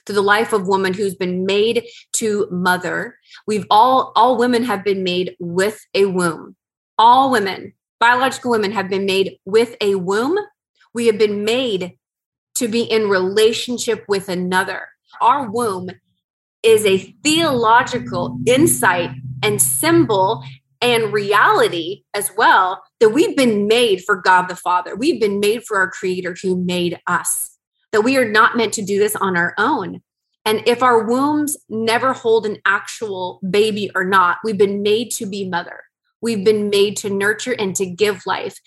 through 0.05 0.15
the 0.15 0.21
life 0.21 0.53
of 0.53 0.67
woman 0.67 0.93
who's 0.93 1.15
been 1.15 1.45
made 1.45 1.83
to 2.13 2.47
mother. 2.51 3.17
We've 3.45 3.65
all 3.69 4.13
all 4.15 4.37
women 4.37 4.63
have 4.63 4.83
been 4.83 5.03
made 5.03 5.35
with 5.39 5.79
a 5.93 6.05
womb. 6.05 6.55
All 6.97 7.31
women 7.31 7.73
biological 7.99 8.51
women 8.51 8.71
have 8.71 8.89
been 8.89 9.05
made 9.05 9.39
with 9.45 9.75
a 9.81 9.95
womb. 9.95 10.37
We 10.93 11.07
have 11.07 11.17
been 11.17 11.43
made 11.43 11.97
to 12.55 12.67
be 12.67 12.83
in 12.83 13.09
relationship 13.09 14.05
with 14.07 14.29
another. 14.29 14.87
Our 15.21 15.49
womb 15.49 15.89
is 16.63 16.85
a 16.85 17.15
theological 17.23 18.39
insight 18.45 19.11
and 19.43 19.61
symbol 19.61 20.43
and 20.85 21.11
reality 21.11 22.03
as 22.13 22.29
well 22.37 22.83
that 22.99 23.09
we've 23.09 23.35
been 23.35 23.65
made 23.65 24.03
for 24.05 24.17
God 24.17 24.43
the 24.43 24.55
Father. 24.55 24.95
We've 24.95 25.19
been 25.19 25.39
made 25.39 25.63
for 25.63 25.77
our 25.77 25.89
Creator 25.89 26.35
who 26.43 26.63
made 26.63 26.99
us, 27.07 27.57
that 27.91 28.03
we 28.03 28.17
are 28.17 28.29
not 28.29 28.55
meant 28.55 28.73
to 28.73 28.85
do 28.85 28.99
this 28.99 29.15
on 29.15 29.35
our 29.35 29.55
own. 29.57 30.03
And 30.45 30.61
if 30.67 30.83
our 30.83 31.03
wombs 31.03 31.57
never 31.67 32.13
hold 32.13 32.45
an 32.45 32.59
actual 32.65 33.39
baby 33.49 33.89
or 33.95 34.03
not, 34.03 34.37
we've 34.43 34.59
been 34.59 34.83
made 34.83 35.09
to 35.13 35.25
be 35.25 35.49
mother. 35.49 35.81
We've 36.21 36.45
been 36.45 36.69
made 36.69 36.97
to 36.97 37.09
nurture 37.09 37.55
and 37.57 37.75
to 37.77 37.87
give 37.87 38.27
life. 38.27 38.59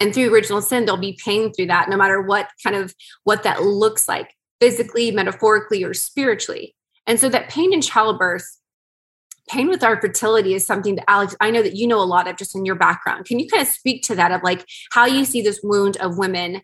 And 0.00 0.12
through 0.12 0.34
original 0.34 0.60
sin, 0.60 0.84
there'll 0.84 1.00
be 1.00 1.18
pain 1.24 1.50
through 1.50 1.68
that, 1.68 1.88
no 1.88 1.96
matter 1.96 2.20
what 2.20 2.50
kind 2.62 2.76
of 2.76 2.94
what 3.22 3.44
that 3.44 3.62
looks 3.62 4.06
like, 4.06 4.34
physically, 4.60 5.12
metaphorically, 5.12 5.82
or 5.82 5.94
spiritually. 5.94 6.74
And 7.06 7.18
so 7.18 7.30
that 7.30 7.48
pain 7.48 7.72
in 7.72 7.80
childbirth 7.80 8.44
pain 9.48 9.68
with 9.68 9.84
our 9.84 10.00
fertility 10.00 10.54
is 10.54 10.66
something 10.66 10.96
that 10.96 11.10
Alex, 11.10 11.36
I 11.40 11.50
know 11.50 11.62
that 11.62 11.76
you 11.76 11.86
know 11.86 12.00
a 12.00 12.04
lot 12.04 12.28
of 12.28 12.36
just 12.36 12.56
in 12.56 12.64
your 12.64 12.74
background. 12.74 13.26
Can 13.26 13.38
you 13.38 13.48
kind 13.48 13.62
of 13.62 13.68
speak 13.68 14.02
to 14.04 14.14
that 14.14 14.32
of 14.32 14.42
like 14.42 14.66
how 14.92 15.06
you 15.06 15.24
see 15.24 15.42
this 15.42 15.60
wound 15.62 15.96
of 15.98 16.18
women 16.18 16.62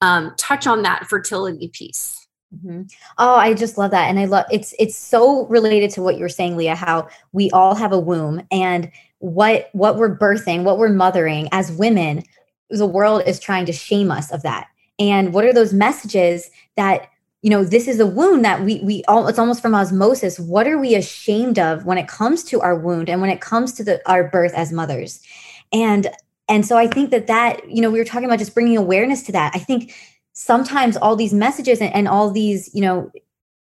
um, 0.00 0.32
touch 0.36 0.66
on 0.66 0.82
that 0.82 1.06
fertility 1.06 1.68
piece? 1.68 2.18
Mm-hmm. 2.54 2.82
Oh, 3.18 3.36
I 3.36 3.54
just 3.54 3.78
love 3.78 3.92
that, 3.92 4.10
and 4.10 4.18
I 4.18 4.26
love 4.26 4.44
it's 4.50 4.74
it's 4.78 4.96
so 4.96 5.46
related 5.46 5.90
to 5.92 6.02
what 6.02 6.16
you 6.16 6.20
were 6.20 6.28
saying, 6.28 6.56
Leah. 6.56 6.74
How 6.74 7.08
we 7.32 7.50
all 7.50 7.74
have 7.74 7.92
a 7.92 7.98
womb, 7.98 8.46
and 8.50 8.90
what 9.20 9.70
what 9.72 9.96
we're 9.96 10.16
birthing, 10.16 10.64
what 10.64 10.78
we're 10.78 10.90
mothering 10.90 11.48
as 11.52 11.72
women. 11.72 12.24
The 12.68 12.86
world 12.86 13.22
is 13.26 13.38
trying 13.38 13.66
to 13.66 13.72
shame 13.72 14.10
us 14.10 14.30
of 14.32 14.42
that. 14.42 14.68
And 14.98 15.34
what 15.34 15.44
are 15.44 15.52
those 15.52 15.72
messages 15.74 16.50
that 16.76 17.08
you 17.42 17.50
know 17.50 17.64
this 17.64 17.88
is 17.88 18.00
a 18.00 18.06
wound 18.06 18.44
that 18.44 18.62
we 18.62 18.80
we 18.80 19.02
all 19.08 19.26
it's 19.28 19.38
almost 19.38 19.60
from 19.60 19.74
osmosis. 19.74 20.38
What 20.38 20.66
are 20.66 20.78
we 20.78 20.94
ashamed 20.94 21.58
of 21.58 21.84
when 21.84 21.98
it 21.98 22.08
comes 22.08 22.44
to 22.44 22.60
our 22.60 22.78
wound 22.78 23.10
and 23.10 23.20
when 23.20 23.30
it 23.30 23.40
comes 23.40 23.72
to 23.74 23.84
the 23.84 24.00
our 24.08 24.28
birth 24.28 24.54
as 24.54 24.72
mothers? 24.72 25.20
And 25.72 26.08
and 26.48 26.66
so 26.66 26.76
i 26.76 26.86
think 26.86 27.10
that 27.10 27.26
that 27.26 27.68
you 27.70 27.80
know 27.82 27.90
we 27.90 27.98
were 27.98 28.04
talking 28.04 28.26
about 28.26 28.38
just 28.38 28.54
bringing 28.54 28.76
awareness 28.76 29.22
to 29.24 29.32
that. 29.32 29.52
I 29.54 29.58
think 29.58 29.94
sometimes 30.32 30.96
all 30.96 31.16
these 31.16 31.34
messages 31.34 31.80
and, 31.80 31.92
and 31.94 32.08
all 32.08 32.30
these 32.30 32.72
you 32.74 32.80
know 32.80 33.10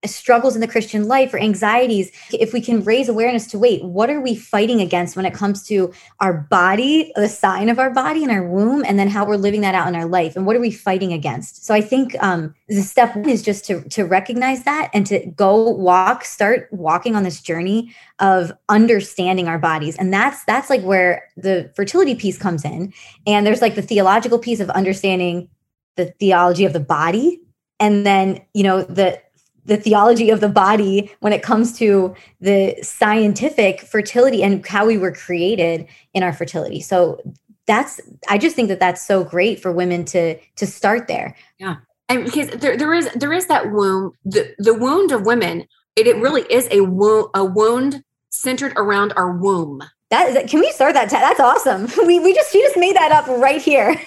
struggles 0.06 0.54
in 0.54 0.60
the 0.60 0.68
Christian 0.68 1.08
life 1.08 1.34
or 1.34 1.38
anxieties, 1.38 2.12
if 2.32 2.52
we 2.52 2.60
can 2.60 2.84
raise 2.84 3.08
awareness 3.08 3.48
to 3.48 3.58
wait, 3.58 3.82
what 3.82 4.08
are 4.08 4.20
we 4.20 4.34
fighting 4.36 4.80
against 4.80 5.16
when 5.16 5.26
it 5.26 5.34
comes 5.34 5.64
to 5.64 5.92
our 6.20 6.32
body, 6.32 7.12
the 7.16 7.28
sign 7.28 7.68
of 7.68 7.80
our 7.80 7.90
body 7.90 8.22
and 8.22 8.30
our 8.30 8.46
womb, 8.46 8.84
and 8.86 8.98
then 8.98 9.08
how 9.08 9.26
we're 9.26 9.36
living 9.36 9.62
that 9.62 9.74
out 9.74 9.88
in 9.88 9.96
our 9.96 10.06
life, 10.06 10.36
and 10.36 10.46
what 10.46 10.54
are 10.54 10.60
we 10.60 10.70
fighting 10.70 11.12
against? 11.12 11.64
So 11.66 11.74
I 11.74 11.80
think 11.80 12.14
um, 12.22 12.54
the 12.68 12.82
step 12.82 13.16
one 13.16 13.28
is 13.28 13.42
just 13.42 13.64
to 13.66 13.82
to 13.88 14.04
recognize 14.04 14.62
that 14.64 14.90
and 14.94 15.04
to 15.06 15.26
go 15.34 15.68
walk, 15.70 16.24
start 16.24 16.68
walking 16.70 17.16
on 17.16 17.24
this 17.24 17.40
journey 17.40 17.92
of 18.20 18.52
understanding 18.68 19.48
our 19.48 19.58
bodies, 19.58 19.96
and 19.96 20.12
that's 20.12 20.44
that's 20.44 20.70
like 20.70 20.82
where 20.82 21.28
the 21.36 21.72
fertility 21.74 22.14
piece 22.14 22.38
comes 22.38 22.64
in, 22.64 22.92
and 23.26 23.44
there's 23.44 23.62
like 23.62 23.74
the 23.74 23.82
theological 23.82 24.38
piece 24.38 24.60
of 24.60 24.70
understanding 24.70 25.48
the 25.96 26.06
theology 26.20 26.64
of 26.64 26.72
the 26.72 26.80
body. 26.80 27.40
And 27.80 28.04
then 28.04 28.40
you 28.54 28.64
know 28.64 28.82
the 28.82 29.20
the 29.68 29.76
theology 29.76 30.30
of 30.30 30.40
the 30.40 30.48
body 30.48 31.14
when 31.20 31.32
it 31.32 31.42
comes 31.42 31.76
to 31.78 32.14
the 32.40 32.74
scientific 32.82 33.82
fertility 33.82 34.42
and 34.42 34.66
how 34.66 34.86
we 34.86 34.96
were 34.96 35.12
created 35.12 35.86
in 36.14 36.22
our 36.22 36.32
fertility. 36.32 36.80
So 36.80 37.20
that's 37.66 38.00
I 38.30 38.38
just 38.38 38.56
think 38.56 38.68
that 38.68 38.80
that's 38.80 39.06
so 39.06 39.22
great 39.22 39.60
for 39.60 39.70
women 39.70 40.06
to 40.06 40.38
to 40.56 40.66
start 40.66 41.06
there. 41.06 41.36
Yeah. 41.58 41.76
And 42.08 42.24
because 42.24 42.48
there, 42.48 42.78
there 42.78 42.94
is 42.94 43.10
there 43.14 43.32
is 43.32 43.46
that 43.46 43.70
wound 43.70 44.14
the 44.24 44.54
the 44.58 44.72
wound 44.72 45.12
of 45.12 45.26
women 45.26 45.66
it, 45.94 46.06
it 46.06 46.16
really 46.16 46.42
is 46.50 46.66
a 46.70 46.80
wound 46.80 47.28
a 47.34 47.44
wound 47.44 48.02
centered 48.30 48.72
around 48.76 49.12
our 49.16 49.32
womb. 49.32 49.82
That 50.08 50.30
is 50.30 50.50
can 50.50 50.60
we 50.60 50.72
start 50.72 50.94
that 50.94 51.10
that's 51.10 51.40
awesome. 51.40 51.88
We 52.06 52.18
we 52.20 52.32
just 52.32 52.50
she 52.50 52.62
just 52.62 52.78
made 52.78 52.96
that 52.96 53.12
up 53.12 53.26
right 53.26 53.60
here. 53.60 54.00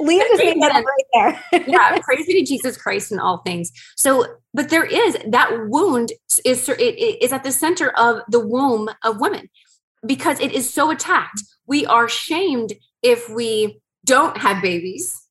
Leah 0.00 0.24
just 0.28 0.42
made 0.42 0.60
that 0.62 0.76
up 0.76 0.84
right 0.84 1.40
there. 1.52 1.64
yeah, 1.68 1.98
praise 2.02 2.26
be 2.26 2.40
to 2.40 2.46
Jesus 2.46 2.76
Christ 2.76 3.12
in 3.12 3.18
all 3.18 3.38
things. 3.38 3.72
So, 3.96 4.26
but 4.54 4.70
there 4.70 4.84
is 4.84 5.16
that 5.28 5.68
wound 5.68 6.12
is 6.44 6.68
it 6.68 6.80
is 6.80 7.32
at 7.32 7.44
the 7.44 7.52
center 7.52 7.90
of 7.90 8.22
the 8.28 8.40
womb 8.40 8.88
of 9.04 9.20
women 9.20 9.48
because 10.04 10.40
it 10.40 10.52
is 10.52 10.72
so 10.72 10.90
attacked. 10.90 11.42
We 11.66 11.84
are 11.86 12.08
shamed 12.08 12.72
if 13.02 13.28
we 13.28 13.80
don't 14.04 14.38
have 14.38 14.62
babies. 14.62 15.22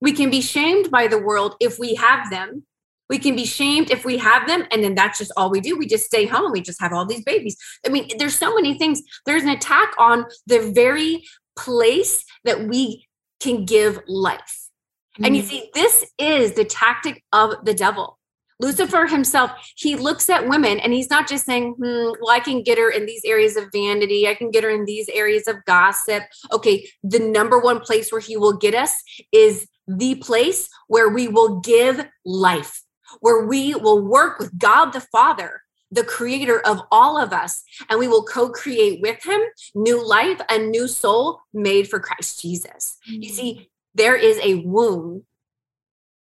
We 0.00 0.12
can 0.12 0.30
be 0.30 0.40
shamed 0.40 0.90
by 0.90 1.06
the 1.06 1.18
world 1.18 1.54
if 1.60 1.78
we 1.78 1.94
have 1.94 2.30
them. 2.30 2.64
We 3.08 3.18
can 3.18 3.36
be 3.36 3.44
shamed 3.44 3.90
if 3.90 4.04
we 4.04 4.16
have 4.16 4.48
them, 4.48 4.64
and 4.70 4.82
then 4.82 4.94
that's 4.94 5.18
just 5.18 5.32
all 5.36 5.50
we 5.50 5.60
do. 5.60 5.78
We 5.78 5.86
just 5.86 6.06
stay 6.06 6.24
home. 6.24 6.52
We 6.52 6.62
just 6.62 6.80
have 6.80 6.92
all 6.92 7.04
these 7.04 7.22
babies. 7.22 7.56
I 7.86 7.90
mean, 7.90 8.08
there's 8.18 8.36
so 8.36 8.54
many 8.54 8.78
things. 8.78 9.02
There's 9.26 9.42
an 9.42 9.50
attack 9.50 9.92
on 9.98 10.24
the 10.46 10.72
very 10.74 11.22
place 11.56 12.24
that 12.44 12.66
we 12.66 13.06
can 13.44 13.64
give 13.64 14.00
life. 14.08 14.68
Mm-hmm. 15.14 15.24
And 15.24 15.36
you 15.36 15.42
mm. 15.42 15.46
see, 15.46 15.70
this 15.74 16.10
is 16.18 16.54
the 16.54 16.64
tactic 16.64 17.22
of 17.32 17.64
the 17.64 17.74
devil. 17.74 18.18
Lucifer 18.60 19.06
himself, 19.06 19.50
he 19.76 19.96
looks 19.96 20.30
at 20.30 20.48
women 20.48 20.78
and 20.78 20.92
he's 20.92 21.10
not 21.10 21.28
just 21.28 21.44
saying, 21.44 21.74
hmm, 21.76 22.12
well, 22.20 22.30
I 22.30 22.40
can 22.40 22.62
get 22.62 22.78
her 22.78 22.90
in 22.90 23.04
these 23.04 23.22
areas 23.24 23.56
of 23.56 23.64
vanity. 23.72 24.28
I 24.28 24.34
can 24.34 24.50
get 24.50 24.64
her 24.64 24.70
in 24.70 24.84
these 24.84 25.08
areas 25.08 25.48
of 25.48 25.56
gossip. 25.66 26.22
Okay, 26.52 26.88
the 27.02 27.18
number 27.18 27.58
one 27.58 27.80
place 27.80 28.12
where 28.12 28.20
he 28.20 28.36
will 28.36 28.56
get 28.56 28.74
us 28.74 29.02
is 29.32 29.66
the 29.88 30.14
place 30.16 30.68
where 30.86 31.08
we 31.08 31.28
will 31.28 31.60
give 31.60 32.06
life, 32.24 32.82
where 33.20 33.44
we 33.44 33.74
will 33.74 34.00
work 34.00 34.38
with 34.38 34.56
God 34.56 34.92
the 34.92 35.00
Father, 35.00 35.60
the 35.94 36.04
creator 36.04 36.60
of 36.66 36.82
all 36.90 37.16
of 37.16 37.32
us, 37.32 37.62
and 37.88 37.98
we 37.98 38.08
will 38.08 38.24
co 38.24 38.50
create 38.50 39.00
with 39.00 39.22
him 39.24 39.40
new 39.74 40.04
life, 40.06 40.40
a 40.50 40.58
new 40.58 40.88
soul 40.88 41.40
made 41.52 41.88
for 41.88 42.00
Christ 42.00 42.40
Jesus. 42.40 42.98
Mm-hmm. 43.08 43.22
You 43.22 43.28
see, 43.30 43.70
there 43.94 44.16
is 44.16 44.38
a 44.42 44.56
womb 44.56 45.24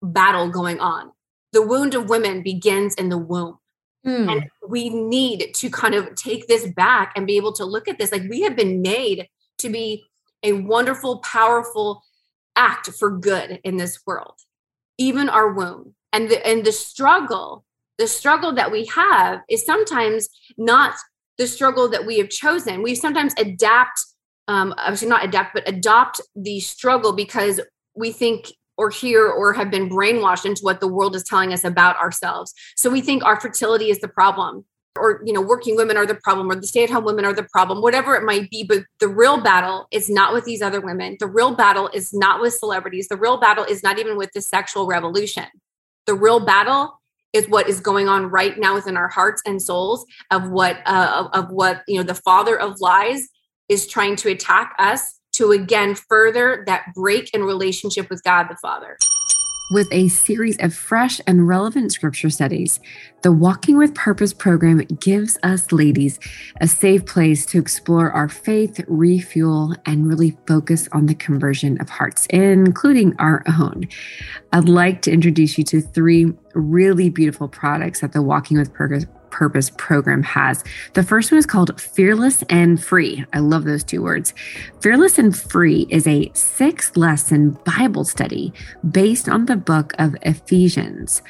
battle 0.01 0.49
going 0.49 0.79
on. 0.79 1.11
The 1.53 1.65
wound 1.65 1.95
of 1.95 2.09
women 2.09 2.43
begins 2.43 2.93
in 2.95 3.09
the 3.09 3.17
womb. 3.17 3.57
Mm. 4.05 4.31
And 4.31 4.49
we 4.67 4.89
need 4.89 5.53
to 5.55 5.69
kind 5.69 5.95
of 5.95 6.13
take 6.15 6.47
this 6.47 6.67
back 6.67 7.13
and 7.15 7.25
be 7.25 7.37
able 7.37 7.53
to 7.53 7.65
look 7.65 7.87
at 7.87 7.97
this 7.97 8.11
like 8.11 8.29
we 8.29 8.41
have 8.41 8.55
been 8.55 8.81
made 8.81 9.29
to 9.59 9.69
be 9.69 10.03
a 10.43 10.53
wonderful, 10.53 11.19
powerful 11.19 12.03
act 12.55 12.89
for 12.91 13.17
good 13.17 13.61
in 13.63 13.77
this 13.77 13.99
world, 14.05 14.35
even 14.97 15.29
our 15.29 15.53
womb. 15.53 15.95
And 16.11 16.29
the, 16.29 16.45
and 16.45 16.63
the 16.63 16.71
struggle, 16.71 17.65
the 17.97 18.07
struggle 18.07 18.53
that 18.53 18.71
we 18.71 18.85
have 18.85 19.41
is 19.49 19.65
sometimes 19.65 20.29
not 20.57 20.95
the 21.37 21.47
struggle 21.47 21.89
that 21.89 22.05
we 22.05 22.17
have 22.17 22.29
chosen. 22.29 22.83
We 22.83 22.95
sometimes 22.95 23.33
adapt, 23.37 24.03
um, 24.47 24.73
obviously 24.77 25.07
not 25.07 25.23
adapt, 25.23 25.53
but 25.53 25.67
adopt 25.67 26.21
the 26.35 26.59
struggle 26.59 27.13
because 27.13 27.59
we 27.95 28.11
think 28.11 28.51
or 28.77 28.89
hear 28.89 29.27
or 29.27 29.53
have 29.53 29.69
been 29.69 29.89
brainwashed 29.89 30.45
into 30.45 30.61
what 30.63 30.79
the 30.79 30.87
world 30.87 31.15
is 31.15 31.23
telling 31.23 31.53
us 31.53 31.63
about 31.63 31.97
ourselves. 31.97 32.53
So 32.75 32.89
we 32.89 33.01
think 33.01 33.23
our 33.23 33.39
fertility 33.39 33.89
is 33.89 33.99
the 33.99 34.07
problem 34.07 34.65
or 34.99 35.21
you 35.25 35.33
know 35.33 35.41
working 35.41 35.75
women 35.75 35.97
are 35.97 36.05
the 36.05 36.15
problem 36.15 36.49
or 36.51 36.55
the 36.55 36.67
stay-at-home 36.67 37.03
women 37.03 37.25
are 37.25 37.33
the 37.33 37.47
problem 37.51 37.81
whatever 37.81 38.15
it 38.15 38.23
might 38.23 38.49
be 38.49 38.63
but 38.63 38.83
the 38.99 39.07
real 39.07 39.41
battle 39.41 39.87
is 39.91 40.09
not 40.09 40.33
with 40.33 40.45
these 40.45 40.61
other 40.61 40.81
women 40.81 41.17
the 41.19 41.27
real 41.27 41.55
battle 41.55 41.89
is 41.93 42.13
not 42.13 42.41
with 42.41 42.53
celebrities 42.53 43.07
the 43.07 43.17
real 43.17 43.37
battle 43.37 43.63
is 43.63 43.81
not 43.81 43.97
even 43.97 44.17
with 44.17 44.31
the 44.33 44.41
sexual 44.41 44.85
revolution 44.85 45.45
the 46.05 46.13
real 46.13 46.39
battle 46.39 47.01
is 47.33 47.49
what 47.49 47.67
is 47.67 47.79
going 47.79 48.07
on 48.07 48.27
right 48.27 48.57
now 48.57 48.75
within 48.75 48.95
our 48.95 49.09
hearts 49.09 49.41
and 49.45 49.61
souls 49.61 50.05
of 50.31 50.49
what 50.49 50.77
uh, 50.85 51.29
of, 51.33 51.45
of 51.45 51.51
what 51.51 51.81
you 51.87 51.97
know 51.97 52.03
the 52.03 52.15
father 52.15 52.59
of 52.59 52.79
lies 52.79 53.27
is 53.69 53.87
trying 53.87 54.15
to 54.15 54.29
attack 54.29 54.75
us 54.79 55.19
to 55.33 55.51
again 55.51 55.95
further 55.95 56.63
that 56.67 56.85
break 56.93 57.33
in 57.33 57.43
relationship 57.43 58.09
with 58.09 58.23
god 58.23 58.47
the 58.49 58.57
father 58.61 58.97
with 59.71 59.87
a 59.91 60.07
series 60.07 60.57
of 60.59 60.73
fresh 60.73 61.19
and 61.25 61.47
relevant 61.47 61.91
scripture 61.91 62.29
studies. 62.29 62.79
The 63.21 63.31
Walking 63.31 63.77
with 63.77 63.95
Purpose 63.95 64.33
program 64.33 64.79
gives 64.99 65.37
us 65.43 65.71
ladies 65.71 66.19
a 66.61 66.67
safe 66.67 67.05
place 67.05 67.45
to 67.47 67.59
explore 67.59 68.11
our 68.11 68.27
faith, 68.29 68.81
refuel, 68.87 69.75
and 69.85 70.07
really 70.07 70.37
focus 70.47 70.87
on 70.91 71.05
the 71.05 71.15
conversion 71.15 71.79
of 71.81 71.89
hearts, 71.89 72.27
including 72.29 73.15
our 73.19 73.43
own. 73.59 73.87
I'd 74.51 74.69
like 74.69 75.01
to 75.03 75.11
introduce 75.11 75.57
you 75.57 75.63
to 75.65 75.81
three 75.81 76.33
really 76.53 77.09
beautiful 77.09 77.47
products 77.47 78.01
that 78.01 78.11
the 78.11 78.21
Walking 78.21 78.57
with 78.57 78.73
Purpose 78.73 79.05
Purpose 79.33 79.71
program 79.77 80.21
has. 80.21 80.63
The 80.93 81.01
first 81.01 81.31
one 81.31 81.39
is 81.39 81.47
called 81.47 81.81
Fearless 81.81 82.43
and 82.49 82.81
Free. 82.81 83.25
I 83.33 83.39
love 83.39 83.63
those 83.63 83.83
two 83.83 84.03
words. 84.03 84.31
Fearless 84.79 85.17
and 85.17 85.35
Free 85.35 85.87
is 85.89 86.05
a 86.05 86.29
six 86.35 86.95
lesson 86.95 87.57
Bible 87.65 88.05
study 88.05 88.53
based 88.91 89.27
on 89.27 89.47
the 89.47 89.55
book 89.55 89.93
of 89.97 90.15
Ephesians. 90.21 91.23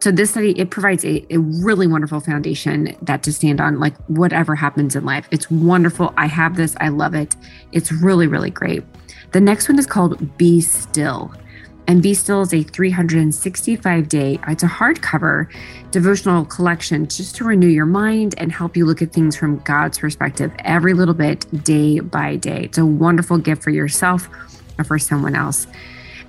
So 0.00 0.10
this 0.10 0.30
study 0.30 0.58
it 0.58 0.70
provides 0.70 1.04
a, 1.04 1.26
a 1.28 1.40
really 1.40 1.86
wonderful 1.86 2.20
foundation 2.20 2.96
that 3.02 3.22
to 3.24 3.32
stand 3.34 3.60
on 3.60 3.78
like 3.78 3.98
whatever 4.06 4.54
happens 4.54 4.96
in 4.96 5.04
life. 5.04 5.28
It's 5.30 5.50
wonderful. 5.50 6.14
I 6.16 6.28
have 6.28 6.56
this. 6.56 6.74
I 6.80 6.88
love 6.88 7.14
it. 7.14 7.36
It's 7.72 7.92
really 7.92 8.26
really 8.26 8.50
great. 8.50 8.82
The 9.32 9.42
next 9.42 9.68
one 9.68 9.78
is 9.78 9.86
called 9.86 10.38
Be 10.38 10.62
Still. 10.62 11.34
And 11.88 12.02
Be 12.02 12.14
Still 12.14 12.42
is 12.42 12.54
a 12.54 12.62
365 12.62 14.08
day, 14.08 14.38
it's 14.46 14.62
a 14.62 14.66
hardcover 14.66 15.48
devotional 15.90 16.44
collection 16.44 17.06
just 17.08 17.34
to 17.36 17.44
renew 17.44 17.66
your 17.66 17.86
mind 17.86 18.34
and 18.38 18.52
help 18.52 18.76
you 18.76 18.86
look 18.86 19.02
at 19.02 19.12
things 19.12 19.36
from 19.36 19.58
God's 19.58 19.98
perspective 19.98 20.52
every 20.60 20.94
little 20.94 21.14
bit, 21.14 21.64
day 21.64 22.00
by 22.00 22.36
day. 22.36 22.64
It's 22.64 22.78
a 22.78 22.86
wonderful 22.86 23.38
gift 23.38 23.62
for 23.62 23.70
yourself 23.70 24.28
or 24.78 24.84
for 24.84 24.98
someone 24.98 25.34
else. 25.34 25.66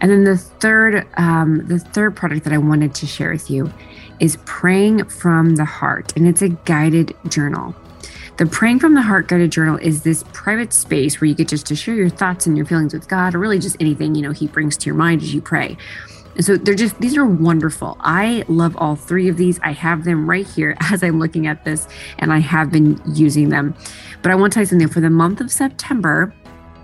And 0.02 0.12
then 0.12 0.24
the 0.26 0.38
third, 0.38 1.08
um, 1.18 1.66
the 1.68 1.80
third 1.80 2.16
product 2.16 2.44
that 2.44 2.52
I 2.54 2.58
wanted 2.58 2.94
to 2.96 3.06
share 3.06 3.32
with 3.32 3.50
you 3.50 3.72
is 4.20 4.38
Praying 4.46 5.06
from 5.06 5.56
the 5.56 5.66
Heart, 5.66 6.18
and 6.18 6.28
it's 6.28 6.42
a 6.42 6.50
guided 6.50 7.16
journal. 7.30 7.74
The 8.38 8.48
Praying 8.48 8.80
from 8.80 8.96
the 8.96 9.02
Heart 9.04 9.28
Guided 9.28 9.52
Journal 9.52 9.78
is 9.78 10.02
this 10.02 10.24
private 10.34 10.74
space 10.74 11.22
where 11.22 11.28
you 11.28 11.36
get 11.36 11.48
just 11.48 11.68
to 11.68 11.76
share 11.76 11.94
your 11.94 12.10
thoughts 12.10 12.48
and 12.48 12.58
your 12.58 12.66
feelings 12.66 12.92
with 12.92 13.08
God, 13.08 13.36
or 13.36 13.40
really 13.40 13.60
just 13.60 13.78
anything 13.80 14.16
you 14.16 14.24
know 14.24 14.32
He 14.32 14.48
brings 14.48 14.76
to 14.78 14.88
your 14.88 14.96
mind 14.96 15.22
as 15.22 15.36
you 15.36 15.40
pray. 15.40 15.78
And 16.34 16.44
so 16.44 16.58
they're 16.58 16.74
just 16.74 17.00
these 17.00 17.16
are 17.16 17.28
wonderful. 17.28 17.96
I 18.00 18.44
love 18.48 18.76
all 18.78 18.96
three 18.96 19.28
of 19.28 19.38
these. 19.38 19.60
I 19.62 19.72
have 19.74 20.04
them 20.04 20.28
right 20.28 20.48
here 20.48 20.76
as 20.80 21.04
I'm 21.04 21.20
looking 21.20 21.46
at 21.46 21.64
this, 21.64 21.88
and 22.18 22.34
I 22.34 22.40
have 22.40 22.72
been 22.72 23.00
using 23.06 23.50
them. 23.50 23.76
But 24.24 24.32
I 24.32 24.36
want 24.36 24.52
to 24.52 24.56
tell 24.56 24.64
you 24.64 24.68
something 24.68 24.88
for 24.88 25.00
the 25.00 25.12
month 25.12 25.40
of 25.40 25.52
September. 25.52 26.34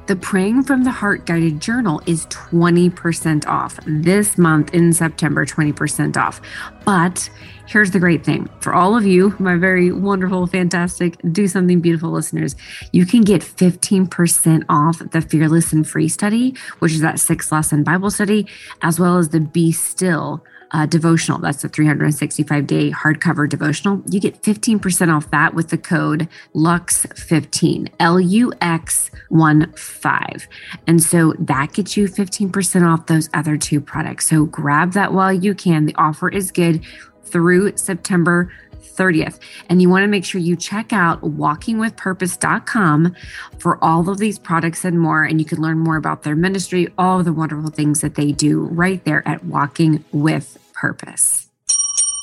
The 0.09 0.15
Praying 0.15 0.63
from 0.63 0.85
the 0.85 0.89
Heart 0.89 1.27
guided 1.27 1.61
journal 1.61 2.01
is 2.07 2.25
20% 2.25 3.45
off 3.45 3.79
this 3.85 4.39
month 4.39 4.73
in 4.73 4.91
September, 4.91 5.45
20% 5.45 6.17
off. 6.17 6.41
But 6.83 7.29
here's 7.67 7.91
the 7.91 7.99
great 7.99 8.25
thing 8.25 8.49
for 8.59 8.73
all 8.73 8.97
of 8.97 9.05
you, 9.05 9.35
my 9.37 9.55
very 9.55 9.91
wonderful, 9.91 10.47
fantastic, 10.47 11.15
do 11.31 11.47
something 11.47 11.79
beautiful 11.79 12.09
listeners, 12.09 12.55
you 12.91 13.05
can 13.05 13.21
get 13.21 13.43
15% 13.43 14.65
off 14.67 14.97
the 15.11 15.21
Fearless 15.21 15.73
and 15.73 15.87
Free 15.87 16.07
study, 16.07 16.55
which 16.79 16.93
is 16.93 17.01
that 17.01 17.19
six 17.19 17.51
lesson 17.51 17.83
Bible 17.83 18.09
study, 18.09 18.47
as 18.81 18.99
well 18.99 19.19
as 19.19 19.29
the 19.29 19.39
Be 19.39 19.71
Still 19.71 20.43
uh, 20.71 20.85
devotional. 20.85 21.39
That's 21.39 21.61
the 21.61 21.69
365 21.69 22.67
day 22.67 22.91
hardcover 22.91 23.47
devotional. 23.49 24.01
You 24.09 24.19
get 24.19 24.41
15% 24.41 25.13
off 25.13 25.29
that 25.31 25.53
with 25.53 25.69
the 25.69 25.77
code 25.77 26.27
LUX15, 26.55 27.89
L 27.99 28.19
U 28.19 28.53
X 28.61 29.11
1 29.29 29.73
5. 29.73 30.47
And 30.87 31.01
so 31.01 31.33
that 31.39 31.73
gets 31.73 31.97
you 31.97 32.07
15% 32.07 32.87
off 32.87 33.05
those 33.07 33.29
other 33.33 33.57
two 33.57 33.81
products. 33.81 34.27
So 34.27 34.45
grab 34.45 34.93
that 34.93 35.13
while 35.13 35.33
you 35.33 35.53
can. 35.53 35.85
The 35.85 35.95
offer 35.95 36.29
is 36.29 36.51
good 36.51 36.83
through 37.23 37.77
September 37.77 38.51
30th. 38.99 39.39
And 39.69 39.81
you 39.81 39.89
want 39.89 40.03
to 40.03 40.07
make 40.07 40.25
sure 40.25 40.41
you 40.41 40.55
check 40.55 40.91
out 40.91 41.21
walkingwithpurpose.com 41.21 43.15
for 43.57 43.83
all 43.83 44.09
of 44.09 44.17
these 44.17 44.37
products 44.37 44.83
and 44.83 44.99
more. 44.99 45.23
And 45.23 45.39
you 45.39 45.45
can 45.45 45.61
learn 45.61 45.79
more 45.79 45.95
about 45.95 46.23
their 46.23 46.35
ministry, 46.35 46.89
all 46.97 47.23
the 47.23 47.33
wonderful 47.33 47.71
things 47.71 48.01
that 48.01 48.15
they 48.15 48.33
do 48.33 48.61
right 48.65 49.03
there 49.05 49.25
at 49.27 49.45
Walking 49.45 50.03
with 50.11 50.57
Purpose. 50.73 51.49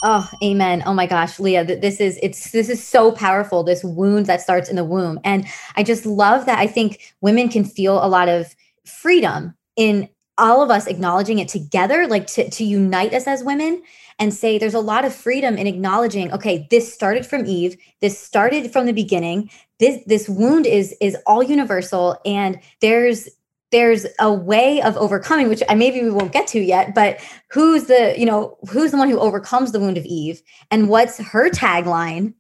Oh, 0.03 0.29
amen. 0.45 0.83
Oh 0.87 0.93
my 0.93 1.07
gosh, 1.07 1.41
Leah, 1.41 1.65
this 1.65 2.01
is 2.01 2.19
it's 2.23 2.51
this 2.53 2.69
is 2.69 2.85
so 2.85 3.11
powerful. 3.11 3.65
This 3.65 3.83
wound 3.83 4.27
that 4.27 4.43
starts 4.43 4.69
in 4.69 4.77
the 4.77 4.85
womb. 4.85 5.19
And 5.25 5.47
I 5.75 5.83
just 5.83 6.05
love 6.05 6.47
that 6.47 6.59
I 6.59 6.67
think 6.67 7.15
women 7.23 7.49
can 7.49 7.65
feel 7.65 8.05
a 8.05 8.07
lot 8.07 8.29
of 8.29 8.55
freedom 8.85 9.55
in 9.77 10.09
all 10.39 10.63
of 10.63 10.71
us 10.71 10.87
acknowledging 10.87 11.39
it 11.39 11.49
together, 11.49 12.07
like 12.07 12.27
to, 12.29 12.49
to 12.51 12.65
unite 12.65 13.15
us 13.15 13.27
as 13.27 13.43
women 13.43 13.83
and 14.19 14.33
say 14.33 14.59
there's 14.59 14.75
a 14.75 14.81
lot 14.81 15.05
of 15.05 15.15
freedom 15.15 15.57
in 15.57 15.67
acknowledging, 15.67 16.33
okay, 16.33 16.67
this 16.71 16.93
started 16.93 17.27
from 17.27 17.47
Eve, 17.47 17.77
this 18.01 18.19
started 18.19 18.73
from 18.73 18.87
the 18.87 18.93
beginning. 18.93 19.51
This 19.79 20.03
this 20.07 20.29
wound 20.29 20.67
is 20.67 20.95
is 21.01 21.17
all 21.27 21.43
universal 21.43 22.19
and 22.25 22.59
there's 22.81 23.29
there's 23.73 24.07
a 24.21 24.33
way 24.33 24.81
of 24.83 24.97
overcoming 24.97 25.49
which 25.49 25.63
maybe 25.75 26.03
we 26.03 26.11
won't 26.11 26.33
get 26.33 26.47
to 26.47 26.61
yet 26.61 26.95
but 26.95 27.21
who's 27.51 27.85
the 27.85 28.15
you 28.17 28.25
know 28.25 28.57
who's 28.71 28.93
the 28.93 28.97
one 28.97 29.11
who 29.11 29.19
overcomes 29.19 29.73
the 29.73 29.81
wound 29.81 29.99
of 29.99 30.05
eve 30.07 30.41
and 30.71 30.89
what's 30.89 31.19
her 31.19 31.51
tagline 31.51 32.33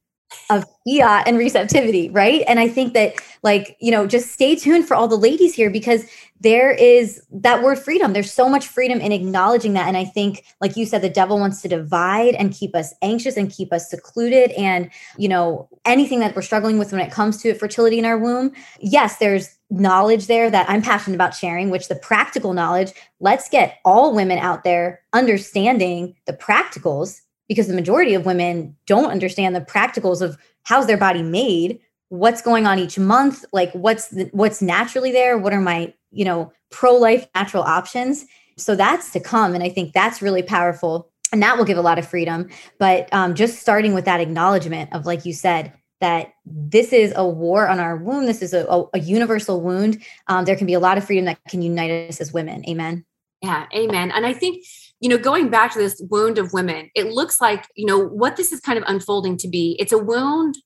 of 0.50 0.64
fiat 0.86 1.26
and 1.26 1.36
receptivity 1.36 2.08
right 2.10 2.42
and 2.48 2.58
i 2.58 2.68
think 2.68 2.94
that 2.94 3.14
like 3.42 3.76
you 3.80 3.90
know 3.90 4.06
just 4.06 4.32
stay 4.32 4.54
tuned 4.54 4.86
for 4.86 4.94
all 4.94 5.08
the 5.08 5.16
ladies 5.16 5.54
here 5.54 5.70
because 5.70 6.04
there 6.40 6.70
is 6.70 7.22
that 7.30 7.62
word 7.62 7.78
freedom. 7.78 8.12
There's 8.12 8.32
so 8.32 8.48
much 8.48 8.66
freedom 8.66 9.00
in 9.00 9.12
acknowledging 9.12 9.72
that. 9.72 9.88
And 9.88 9.96
i 9.96 10.04
think 10.04 10.44
like 10.60 10.76
you 10.76 10.86
said 10.86 11.02
the 11.02 11.08
devil 11.08 11.38
wants 11.38 11.62
to 11.62 11.68
divide 11.68 12.34
and 12.34 12.52
keep 12.52 12.74
us 12.74 12.94
anxious 13.02 13.36
and 13.36 13.50
keep 13.50 13.72
us 13.72 13.90
secluded. 13.90 14.50
And 14.52 14.90
you 15.16 15.28
know 15.28 15.68
anything 15.84 16.20
that 16.20 16.36
we're 16.36 16.42
struggling 16.42 16.78
with 16.78 16.92
when 16.92 17.00
it 17.00 17.10
comes 17.10 17.40
to 17.42 17.54
fertility 17.54 17.98
in 17.98 18.04
our 18.04 18.18
womb 18.18 18.52
yes 18.80 19.16
there's 19.18 19.56
knowledge 19.70 20.26
there 20.26 20.50
that 20.50 20.68
I'm 20.68 20.82
passionate 20.82 21.16
about 21.16 21.34
sharing, 21.34 21.70
which 21.70 21.88
the 21.88 21.96
practical 21.96 22.52
knowledge, 22.52 22.92
let's 23.20 23.48
get 23.48 23.78
all 23.84 24.14
women 24.14 24.38
out 24.38 24.64
there 24.64 25.00
understanding 25.12 26.14
the 26.26 26.32
practicals 26.32 27.20
because 27.48 27.68
the 27.68 27.74
majority 27.74 28.14
of 28.14 28.26
women 28.26 28.76
don't 28.86 29.10
understand 29.10 29.54
the 29.54 29.60
practicals 29.60 30.20
of 30.20 30.38
how's 30.64 30.86
their 30.86 30.96
body 30.96 31.22
made, 31.22 31.80
what's 32.08 32.42
going 32.42 32.66
on 32.66 32.78
each 32.78 32.98
month, 32.98 33.44
like 33.52 33.72
what's 33.72 34.08
the, 34.08 34.28
what's 34.32 34.62
naturally 34.62 35.12
there, 35.12 35.38
what 35.38 35.52
are 35.52 35.60
my, 35.60 35.92
you 36.16 36.24
know, 36.24 36.52
pro-life 36.70 37.26
natural 37.34 37.62
options. 37.62 38.24
So 38.56 38.74
that's 38.74 39.10
to 39.12 39.20
come 39.20 39.54
and 39.54 39.62
I 39.62 39.68
think 39.68 39.92
that's 39.92 40.22
really 40.22 40.42
powerful 40.42 41.10
and 41.32 41.42
that 41.42 41.58
will 41.58 41.64
give 41.64 41.78
a 41.78 41.82
lot 41.82 41.98
of 41.98 42.06
freedom, 42.06 42.48
but 42.78 43.12
um, 43.12 43.34
just 43.34 43.58
starting 43.58 43.94
with 43.94 44.04
that 44.04 44.20
acknowledgement 44.20 44.92
of 44.94 45.06
like 45.06 45.26
you 45.26 45.32
said, 45.32 45.72
that 46.00 46.32
this 46.44 46.92
is 46.92 47.12
a 47.16 47.26
war 47.26 47.68
on 47.68 47.80
our 47.80 47.96
womb. 47.96 48.26
This 48.26 48.42
is 48.42 48.52
a, 48.52 48.66
a, 48.66 48.84
a 48.94 48.98
universal 48.98 49.60
wound. 49.60 50.02
Um, 50.28 50.44
there 50.44 50.56
can 50.56 50.66
be 50.66 50.74
a 50.74 50.80
lot 50.80 50.98
of 50.98 51.04
freedom 51.04 51.24
that 51.24 51.38
can 51.48 51.62
unite 51.62 51.90
us 51.90 52.20
as 52.20 52.32
women. 52.32 52.68
Amen. 52.68 53.04
Yeah, 53.42 53.66
amen. 53.74 54.10
And 54.12 54.26
I 54.26 54.32
think, 54.32 54.64
you 55.00 55.08
know, 55.08 55.18
going 55.18 55.48
back 55.48 55.72
to 55.72 55.78
this 55.78 56.00
wound 56.10 56.38
of 56.38 56.52
women, 56.52 56.90
it 56.94 57.12
looks 57.12 57.40
like, 57.40 57.66
you 57.76 57.86
know, 57.86 57.98
what 57.98 58.36
this 58.36 58.52
is 58.52 58.60
kind 58.60 58.78
of 58.78 58.84
unfolding 58.86 59.36
to 59.38 59.48
be 59.48 59.76
it's 59.78 59.92
a 59.92 59.98
wound 59.98 60.58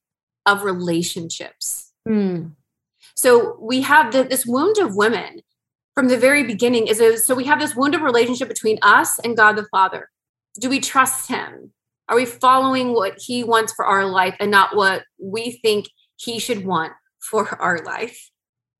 of 0.46 0.62
relationships. 0.62 1.92
Mm. 2.08 2.52
So 3.20 3.58
we 3.60 3.82
have 3.82 4.14
the, 4.14 4.24
this 4.24 4.46
wound 4.46 4.78
of 4.78 4.96
women 4.96 5.42
from 5.94 6.08
the 6.08 6.16
very 6.16 6.42
beginning 6.42 6.86
is 6.86 7.00
a, 7.00 7.18
so 7.18 7.34
we 7.34 7.44
have 7.44 7.60
this 7.60 7.76
wound 7.76 7.94
of 7.94 8.00
relationship 8.00 8.48
between 8.48 8.78
us 8.80 9.18
and 9.18 9.36
God 9.36 9.56
the 9.56 9.66
Father. 9.70 10.08
Do 10.58 10.70
we 10.70 10.80
trust 10.80 11.28
him? 11.28 11.74
Are 12.08 12.16
we 12.16 12.24
following 12.24 12.94
what 12.94 13.18
he 13.18 13.44
wants 13.44 13.74
for 13.74 13.84
our 13.84 14.06
life 14.06 14.36
and 14.40 14.50
not 14.50 14.74
what 14.74 15.04
we 15.22 15.60
think 15.62 15.90
he 16.16 16.38
should 16.38 16.64
want 16.64 16.94
for 17.20 17.46
our 17.60 17.84
life? 17.84 18.30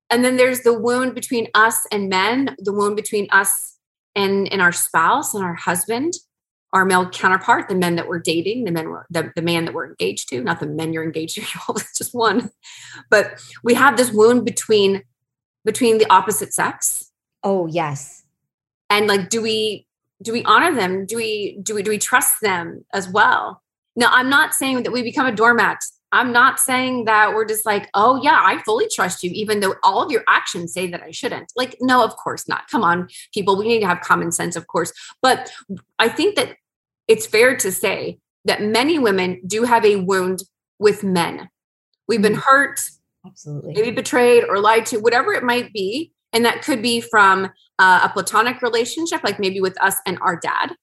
And 0.09 0.25
then 0.25 0.39
there's 0.39 0.63
the 0.63 0.73
wound 0.73 1.15
between 1.15 1.49
us 1.53 1.87
and 1.93 2.09
men, 2.09 2.57
the 2.57 2.73
wound 2.73 2.97
between 2.97 3.29
us 3.33 3.77
and, 4.17 4.51
and 4.51 4.63
our 4.63 4.73
spouse 4.73 5.35
and 5.35 5.45
our 5.45 5.55
husband, 5.55 6.15
our 6.73 6.85
male 6.85 7.09
counterpart, 7.09 7.69
the 7.69 7.75
men 7.75 7.97
that 7.97 8.07
we're 8.07 8.21
dating, 8.21 8.65
the 8.65 8.71
men 8.71 8.87
the, 9.11 9.33
the 9.35 9.43
man 9.43 9.65
that 9.65 9.75
we're 9.75 9.89
engaged 9.89 10.29
to, 10.29 10.41
not 10.41 10.61
the 10.61 10.67
men 10.67 10.93
you're 10.93 11.05
engaged 11.05 11.35
to, 11.35 11.43
it's 11.71 11.99
just 11.99 12.15
one. 12.15 12.51
But 13.11 13.41
we 13.65 13.75
have 13.75 13.97
this 13.97 14.13
wound 14.13 14.45
between 14.45 15.03
between 15.65 15.99
the 15.99 16.11
opposite 16.11 16.55
sex. 16.55 17.13
Oh, 17.43 17.67
yes. 17.67 18.23
And 18.89 19.07
like, 19.07 19.29
do 19.29 19.43
we 19.43 19.87
do 20.23 20.33
we 20.33 20.45
honor 20.45 20.75
them 20.75 21.07
do 21.07 21.17
we 21.17 21.59
do 21.63 21.75
we 21.75 21.83
do 21.83 21.91
we 21.91 21.99
trust 21.99 22.41
them 22.41 22.85
as 22.93 23.09
well 23.09 23.63
now 23.97 24.09
i'm 24.13 24.29
not 24.29 24.55
saying 24.55 24.83
that 24.83 24.93
we 24.93 25.03
become 25.03 25.27
a 25.27 25.35
doormat 25.35 25.79
i'm 26.13 26.33
not 26.33 26.61
saying 26.61 27.05
that 27.05 27.35
we're 27.35 27.45
just 27.45 27.65
like 27.65 27.89
oh 27.95 28.21
yeah 28.23 28.41
i 28.43 28.61
fully 28.65 28.87
trust 28.89 29.23
you 29.23 29.31
even 29.33 29.61
though 29.61 29.75
all 29.83 30.03
of 30.03 30.11
your 30.11 30.23
actions 30.29 30.73
say 30.73 30.87
that 30.87 31.03
i 31.03 31.11
shouldn't 31.11 31.53
like 31.57 31.77
no 31.81 32.05
of 32.05 32.15
course 32.17 32.49
not 32.49 32.69
come 32.69 32.85
on 32.85 33.09
people 33.33 33.57
we 33.57 33.69
need 33.69 33.81
to 33.81 33.87
have 33.87 34.01
common 34.01 34.31
sense 34.31 34.57
of 34.57 34.67
course 34.67 34.93
but 35.23 35.51
i 35.99 36.09
think 36.09 36.37
that 36.37 36.57
it's 37.11 37.27
fair 37.27 37.57
to 37.57 37.71
say 37.71 38.19
that 38.47 38.63
many 38.63 38.99
women 38.99 39.41
do 39.47 39.65
have 39.65 39.85
a 39.85 39.97
wound 39.97 40.43
with 40.79 41.05
men 41.05 41.49
we've 42.09 42.23
been 42.23 42.33
mm-hmm. 42.33 42.41
hurt 42.43 42.81
absolutely 43.27 43.75
maybe 43.75 43.91
betrayed 43.91 44.45
or 44.45 44.59
lied 44.59 44.87
to 44.87 44.99
whatever 44.99 45.33
it 45.33 45.43
might 45.43 45.73
be 45.73 46.13
and 46.33 46.45
that 46.45 46.63
could 46.63 46.83
be 46.83 47.01
from 47.01 47.51
uh, 47.79 48.01
a 48.05 48.09
platonic 48.09 48.63
relationship, 48.63 49.23
like 49.25 49.41
maybe 49.41 49.61
with 49.61 49.81
us 49.83 49.97
and 50.07 50.19
our 50.21 50.37
dad. 50.37 50.75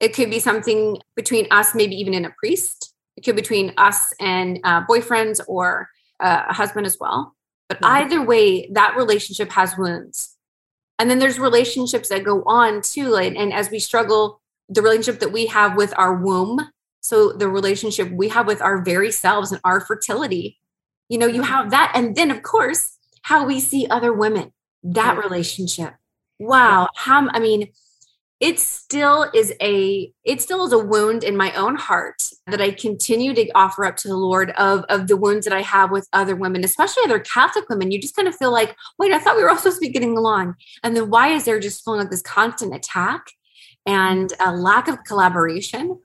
It 0.00 0.14
could 0.14 0.30
be 0.30 0.40
something 0.40 0.98
between 1.16 1.46
us, 1.50 1.74
maybe 1.74 1.94
even 1.96 2.14
in 2.14 2.24
a 2.24 2.34
priest. 2.38 2.94
It 3.16 3.24
could 3.24 3.36
be 3.36 3.42
between 3.42 3.74
us 3.76 4.12
and 4.20 4.58
uh, 4.64 4.84
boyfriends 4.86 5.40
or 5.46 5.88
uh, 6.20 6.44
a 6.48 6.52
husband 6.52 6.86
as 6.86 6.96
well. 6.98 7.34
But 7.68 7.78
yeah. 7.80 7.88
either 7.88 8.22
way, 8.22 8.68
that 8.72 8.96
relationship 8.96 9.50
has 9.52 9.76
wounds. 9.76 10.36
And 10.98 11.10
then 11.10 11.18
there's 11.18 11.38
relationships 11.38 12.08
that 12.08 12.24
go 12.24 12.42
on 12.44 12.82
too. 12.82 13.16
And, 13.16 13.36
and 13.36 13.52
as 13.52 13.70
we 13.70 13.78
struggle, 13.78 14.40
the 14.68 14.82
relationship 14.82 15.20
that 15.20 15.32
we 15.32 15.46
have 15.46 15.76
with 15.76 15.92
our 15.96 16.14
womb, 16.14 16.60
so 17.00 17.32
the 17.32 17.48
relationship 17.48 18.10
we 18.10 18.28
have 18.30 18.46
with 18.46 18.62
our 18.62 18.82
very 18.82 19.12
selves 19.12 19.52
and 19.52 19.60
our 19.64 19.80
fertility, 19.80 20.58
you 21.08 21.18
know, 21.18 21.26
you 21.26 21.42
have 21.42 21.70
that. 21.70 21.92
And 21.94 22.16
then, 22.16 22.30
of 22.30 22.42
course, 22.42 22.98
how 23.22 23.44
we 23.44 23.60
see 23.60 23.86
other 23.88 24.12
women 24.12 24.52
that 24.84 25.18
relationship. 25.18 25.94
Wow 26.38 26.88
how 26.94 27.28
i 27.30 27.38
mean 27.38 27.68
it 28.40 28.58
still 28.58 29.30
is 29.32 29.54
a 29.62 30.12
it 30.24 30.42
still 30.42 30.66
is 30.66 30.72
a 30.72 30.78
wound 30.78 31.22
in 31.22 31.36
my 31.36 31.52
own 31.52 31.76
heart 31.76 32.22
that 32.48 32.60
i 32.60 32.72
continue 32.72 33.32
to 33.32 33.48
offer 33.54 33.84
up 33.84 33.96
to 33.96 34.08
the 34.08 34.16
lord 34.16 34.50
of 34.50 34.84
of 34.88 35.06
the 35.06 35.16
wounds 35.16 35.46
that 35.46 35.54
i 35.54 35.62
have 35.62 35.92
with 35.92 36.08
other 36.12 36.34
women 36.34 36.64
especially 36.64 37.04
other 37.04 37.20
catholic 37.20 37.68
women. 37.68 37.92
You 37.92 38.00
just 38.00 38.16
kind 38.16 38.26
of 38.26 38.34
feel 38.34 38.52
like 38.52 38.74
wait 38.98 39.12
i 39.12 39.18
thought 39.20 39.36
we 39.36 39.44
were 39.44 39.50
all 39.50 39.56
supposed 39.56 39.76
to 39.76 39.86
be 39.86 39.92
getting 39.92 40.18
along. 40.18 40.56
And 40.82 40.96
then 40.96 41.08
why 41.08 41.28
is 41.28 41.44
there 41.44 41.60
just 41.60 41.84
feeling 41.84 42.00
like 42.00 42.10
this 42.10 42.22
constant 42.22 42.74
attack 42.74 43.30
and 43.86 44.32
a 44.40 44.52
lack 44.52 44.88
of 44.88 45.04
collaboration 45.04 45.98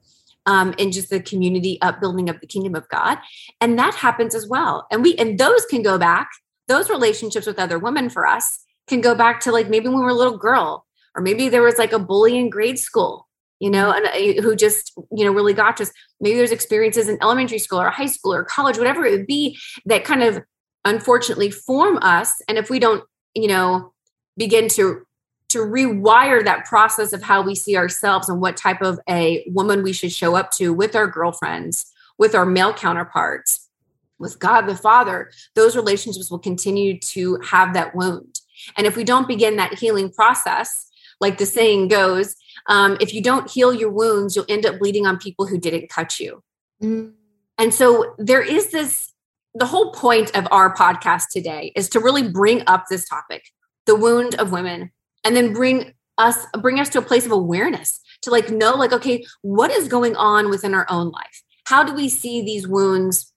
um, 0.45 0.73
in 0.77 0.91
just 0.91 1.09
the 1.09 1.19
community 1.19 1.79
upbuilding 1.81 2.29
of 2.29 2.39
the 2.39 2.47
kingdom 2.47 2.75
of 2.75 2.87
god. 2.89 3.19
And 3.61 3.77
that 3.77 3.95
happens 3.95 4.33
as 4.33 4.47
well. 4.47 4.87
And 4.91 5.03
we 5.03 5.15
and 5.15 5.37
those 5.37 5.65
can 5.65 5.81
go 5.81 5.97
back 5.97 6.29
those 6.69 6.89
relationships 6.89 7.47
with 7.47 7.59
other 7.59 7.79
women 7.79 8.09
for 8.09 8.25
us 8.25 8.59
can 8.87 9.01
go 9.01 9.13
back 9.13 9.41
to 9.41 9.51
like 9.51 9.69
maybe 9.69 9.87
when 9.89 9.97
we 9.97 10.03
were 10.03 10.09
a 10.09 10.13
little 10.13 10.37
girl 10.37 10.85
or 11.15 11.21
maybe 11.21 11.49
there 11.49 11.63
was 11.63 11.77
like 11.77 11.91
a 11.91 11.99
bully 11.99 12.37
in 12.37 12.49
grade 12.49 12.79
school 12.79 13.27
you 13.59 13.69
know 13.69 13.91
and 13.91 14.05
uh, 14.05 14.41
who 14.41 14.55
just 14.55 14.93
you 15.11 15.25
know 15.25 15.33
really 15.33 15.53
got 15.53 15.81
us. 15.81 15.91
Maybe 16.21 16.37
there's 16.37 16.51
experiences 16.51 17.09
in 17.09 17.17
elementary 17.21 17.59
school 17.59 17.81
or 17.81 17.89
high 17.89 18.05
school 18.05 18.33
or 18.33 18.45
college 18.45 18.77
whatever 18.77 19.05
it 19.05 19.11
would 19.11 19.27
be 19.27 19.57
that 19.85 20.05
kind 20.05 20.23
of 20.23 20.41
unfortunately 20.85 21.51
form 21.51 21.97
us. 22.01 22.41
And 22.47 22.57
if 22.57 22.69
we 22.69 22.79
don't 22.79 23.03
you 23.35 23.47
know 23.47 23.91
begin 24.37 24.69
to 24.69 25.05
to 25.49 25.59
rewire 25.59 26.43
that 26.43 26.65
process 26.65 27.13
of 27.13 27.23
how 27.23 27.41
we 27.41 27.55
see 27.55 27.75
ourselves 27.75 28.29
and 28.29 28.39
what 28.39 28.55
type 28.55 28.81
of 28.81 28.99
a 29.09 29.43
woman 29.47 29.83
we 29.83 29.93
should 29.93 30.11
show 30.11 30.35
up 30.35 30.51
to 30.51 30.73
with 30.73 30.95
our 30.95 31.07
girlfriends 31.07 31.91
with 32.17 32.35
our 32.35 32.45
male 32.45 32.73
counterparts 32.73 33.69
with 34.17 34.39
god 34.39 34.61
the 34.67 34.75
father 34.75 35.31
those 35.55 35.75
relationships 35.75 36.29
will 36.29 36.39
continue 36.39 36.99
to 36.99 37.39
have 37.41 37.73
that 37.73 37.95
wound 37.95 38.39
and 38.77 38.87
if 38.87 38.95
we 38.95 39.03
don't 39.03 39.27
begin 39.27 39.57
that 39.57 39.77
healing 39.77 40.11
process, 40.11 40.87
like 41.19 41.37
the 41.37 41.45
saying 41.45 41.87
goes, 41.87 42.35
um, 42.67 42.97
if 42.99 43.13
you 43.13 43.21
don't 43.21 43.49
heal 43.49 43.73
your 43.73 43.91
wounds, 43.91 44.35
you'll 44.35 44.45
end 44.49 44.65
up 44.65 44.79
bleeding 44.79 45.05
on 45.05 45.17
people 45.17 45.47
who 45.47 45.57
didn't 45.57 45.89
cut 45.89 46.19
you. 46.19 46.43
Mm. 46.81 47.13
And 47.57 47.73
so 47.73 48.15
there 48.17 48.41
is 48.41 48.71
this 48.71 49.13
the 49.55 49.65
whole 49.65 49.91
point 49.91 50.35
of 50.35 50.47
our 50.51 50.73
podcast 50.75 51.29
today 51.31 51.71
is 51.75 51.89
to 51.89 51.99
really 51.99 52.27
bring 52.29 52.61
up 52.67 52.85
this 52.89 53.09
topic, 53.09 53.51
the 53.85 53.95
wound 53.95 54.35
of 54.35 54.51
women, 54.51 54.91
and 55.29 55.37
then 55.37 55.53
bring 55.53 55.93
us 56.17 56.45
bring 56.59 56.79
us 56.79 56.89
to 56.89 56.99
a 56.99 57.01
place 57.01 57.25
of 57.25 57.31
awareness 57.31 58.01
to 58.23 58.31
like 58.31 58.49
know 58.49 58.75
like 58.75 58.91
okay, 58.91 59.23
what 59.43 59.71
is 59.71 59.87
going 59.87 60.15
on 60.15 60.49
within 60.49 60.73
our 60.73 60.87
own 60.89 61.09
life? 61.11 61.43
How 61.65 61.83
do 61.83 61.93
we 61.93 62.09
see 62.09 62.41
these 62.41 62.67
wounds 62.67 63.31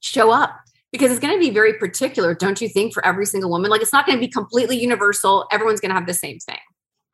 show 0.00 0.30
up? 0.30 0.56
because 0.92 1.10
it's 1.10 1.20
going 1.20 1.34
to 1.34 1.38
be 1.38 1.50
very 1.50 1.74
particular, 1.74 2.34
don't 2.34 2.60
you 2.60 2.68
think, 2.68 2.92
for 2.92 3.04
every 3.04 3.26
single 3.26 3.50
woman? 3.50 3.70
Like 3.70 3.80
it's 3.80 3.92
not 3.92 4.06
going 4.06 4.18
to 4.18 4.20
be 4.20 4.30
completely 4.30 4.76
universal. 4.76 5.46
Everyone's 5.52 5.80
going 5.80 5.90
to 5.90 5.94
have 5.94 6.06
the 6.06 6.14
same 6.14 6.38
thing. 6.38 6.58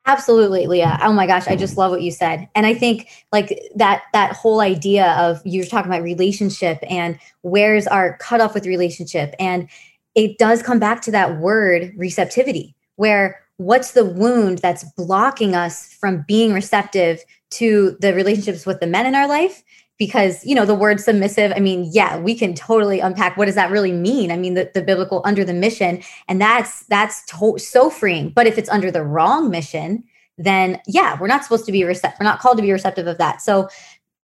Absolutely, 0.05 0.67
Leah. 0.67 0.99
Oh 1.03 1.11
my 1.11 1.27
gosh, 1.27 1.47
I 1.47 1.57
just 1.57 1.77
love 1.77 1.91
what 1.91 2.01
you 2.01 2.11
said. 2.11 2.47
And 2.55 2.65
I 2.65 2.73
think 2.73 3.09
like 3.33 3.61
that 3.75 4.03
that 4.13 4.31
whole 4.31 4.61
idea 4.61 5.11
of 5.19 5.41
you're 5.43 5.65
talking 5.65 5.91
about 5.91 6.01
relationship 6.01 6.79
and 6.89 7.19
where's 7.41 7.87
our 7.87 8.17
cutoff 8.17 8.53
with 8.53 8.65
relationship. 8.65 9.35
And 9.37 9.67
it 10.15 10.37
does 10.37 10.63
come 10.63 10.79
back 10.79 11.01
to 11.03 11.11
that 11.11 11.39
word 11.39 11.91
receptivity, 11.97 12.73
where 12.95 13.41
what's 13.57 13.91
the 13.91 14.05
wound 14.05 14.59
that's 14.59 14.83
blocking 14.95 15.55
us 15.55 15.91
from 15.93 16.23
being 16.27 16.53
receptive 16.53 17.23
to 17.49 17.97
the 17.99 18.13
relationships 18.13 18.65
with 18.65 18.79
the 18.79 18.87
men 18.87 19.05
in 19.05 19.15
our 19.15 19.27
life? 19.27 19.63
Because 19.97 20.45
you 20.45 20.53
know 20.53 20.65
the 20.65 20.75
word 20.75 20.99
submissive 20.99 21.51
i 21.55 21.59
mean 21.59 21.89
yeah 21.91 22.19
we 22.19 22.35
can 22.35 22.53
totally 22.53 22.99
unpack 22.99 23.35
what 23.35 23.45
does 23.45 23.55
that 23.55 23.71
really 23.71 23.91
mean? 23.91 24.31
I 24.31 24.37
mean 24.37 24.53
the, 24.53 24.69
the 24.75 24.83
biblical 24.83 25.23
under 25.25 25.43
the 25.43 25.55
mission 25.55 26.03
and 26.27 26.39
that's 26.39 26.85
that's 26.85 27.25
to- 27.25 27.57
so 27.57 27.89
freeing. 27.89 28.29
But 28.29 28.45
if 28.45 28.59
it's 28.59 28.69
under 28.69 28.91
the 28.91 29.03
wrong 29.03 29.49
mission 29.49 30.03
then 30.37 30.79
yeah 30.85 31.17
we're 31.19 31.25
not 31.25 31.43
supposed 31.43 31.65
to 31.65 31.71
be 31.71 31.83
receptive 31.83 32.19
we're 32.19 32.25
not 32.25 32.39
called 32.39 32.57
to 32.57 32.61
be 32.61 32.71
receptive 32.71 33.07
of 33.07 33.17
that. 33.17 33.41
So 33.41 33.69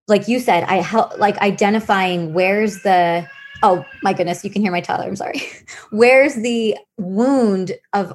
like 0.07 0.27
you 0.27 0.39
said 0.39 0.63
i 0.65 0.75
help 0.75 1.17
like 1.17 1.37
identifying 1.39 2.33
where's 2.33 2.83
the 2.83 3.27
oh 3.63 3.83
my 4.03 4.13
goodness 4.13 4.43
you 4.43 4.51
can 4.51 4.61
hear 4.61 4.71
my 4.71 4.81
toddler 4.81 5.07
i'm 5.07 5.15
sorry. 5.15 5.41
Where's 5.89 6.35
the 6.35 6.77
wound 6.97 7.71
of 7.93 8.13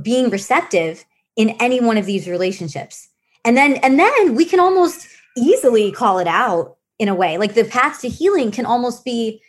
being 0.00 0.30
receptive 0.30 1.04
in 1.36 1.50
any 1.60 1.80
one 1.80 1.96
of 1.96 2.06
these 2.06 2.28
relationships. 2.28 3.08
And 3.44 3.56
then 3.56 3.74
and 3.76 3.98
then 3.98 4.34
we 4.34 4.44
can 4.44 4.60
almost 4.60 5.08
easily 5.36 5.92
call 5.92 6.18
it 6.18 6.26
out 6.26 6.76
in 6.98 7.08
a 7.08 7.14
way. 7.14 7.38
Like 7.38 7.54
the 7.54 7.64
path 7.64 8.00
to 8.02 8.08
healing 8.08 8.50
can 8.50 8.66
almost 8.66 9.04
be 9.04 9.42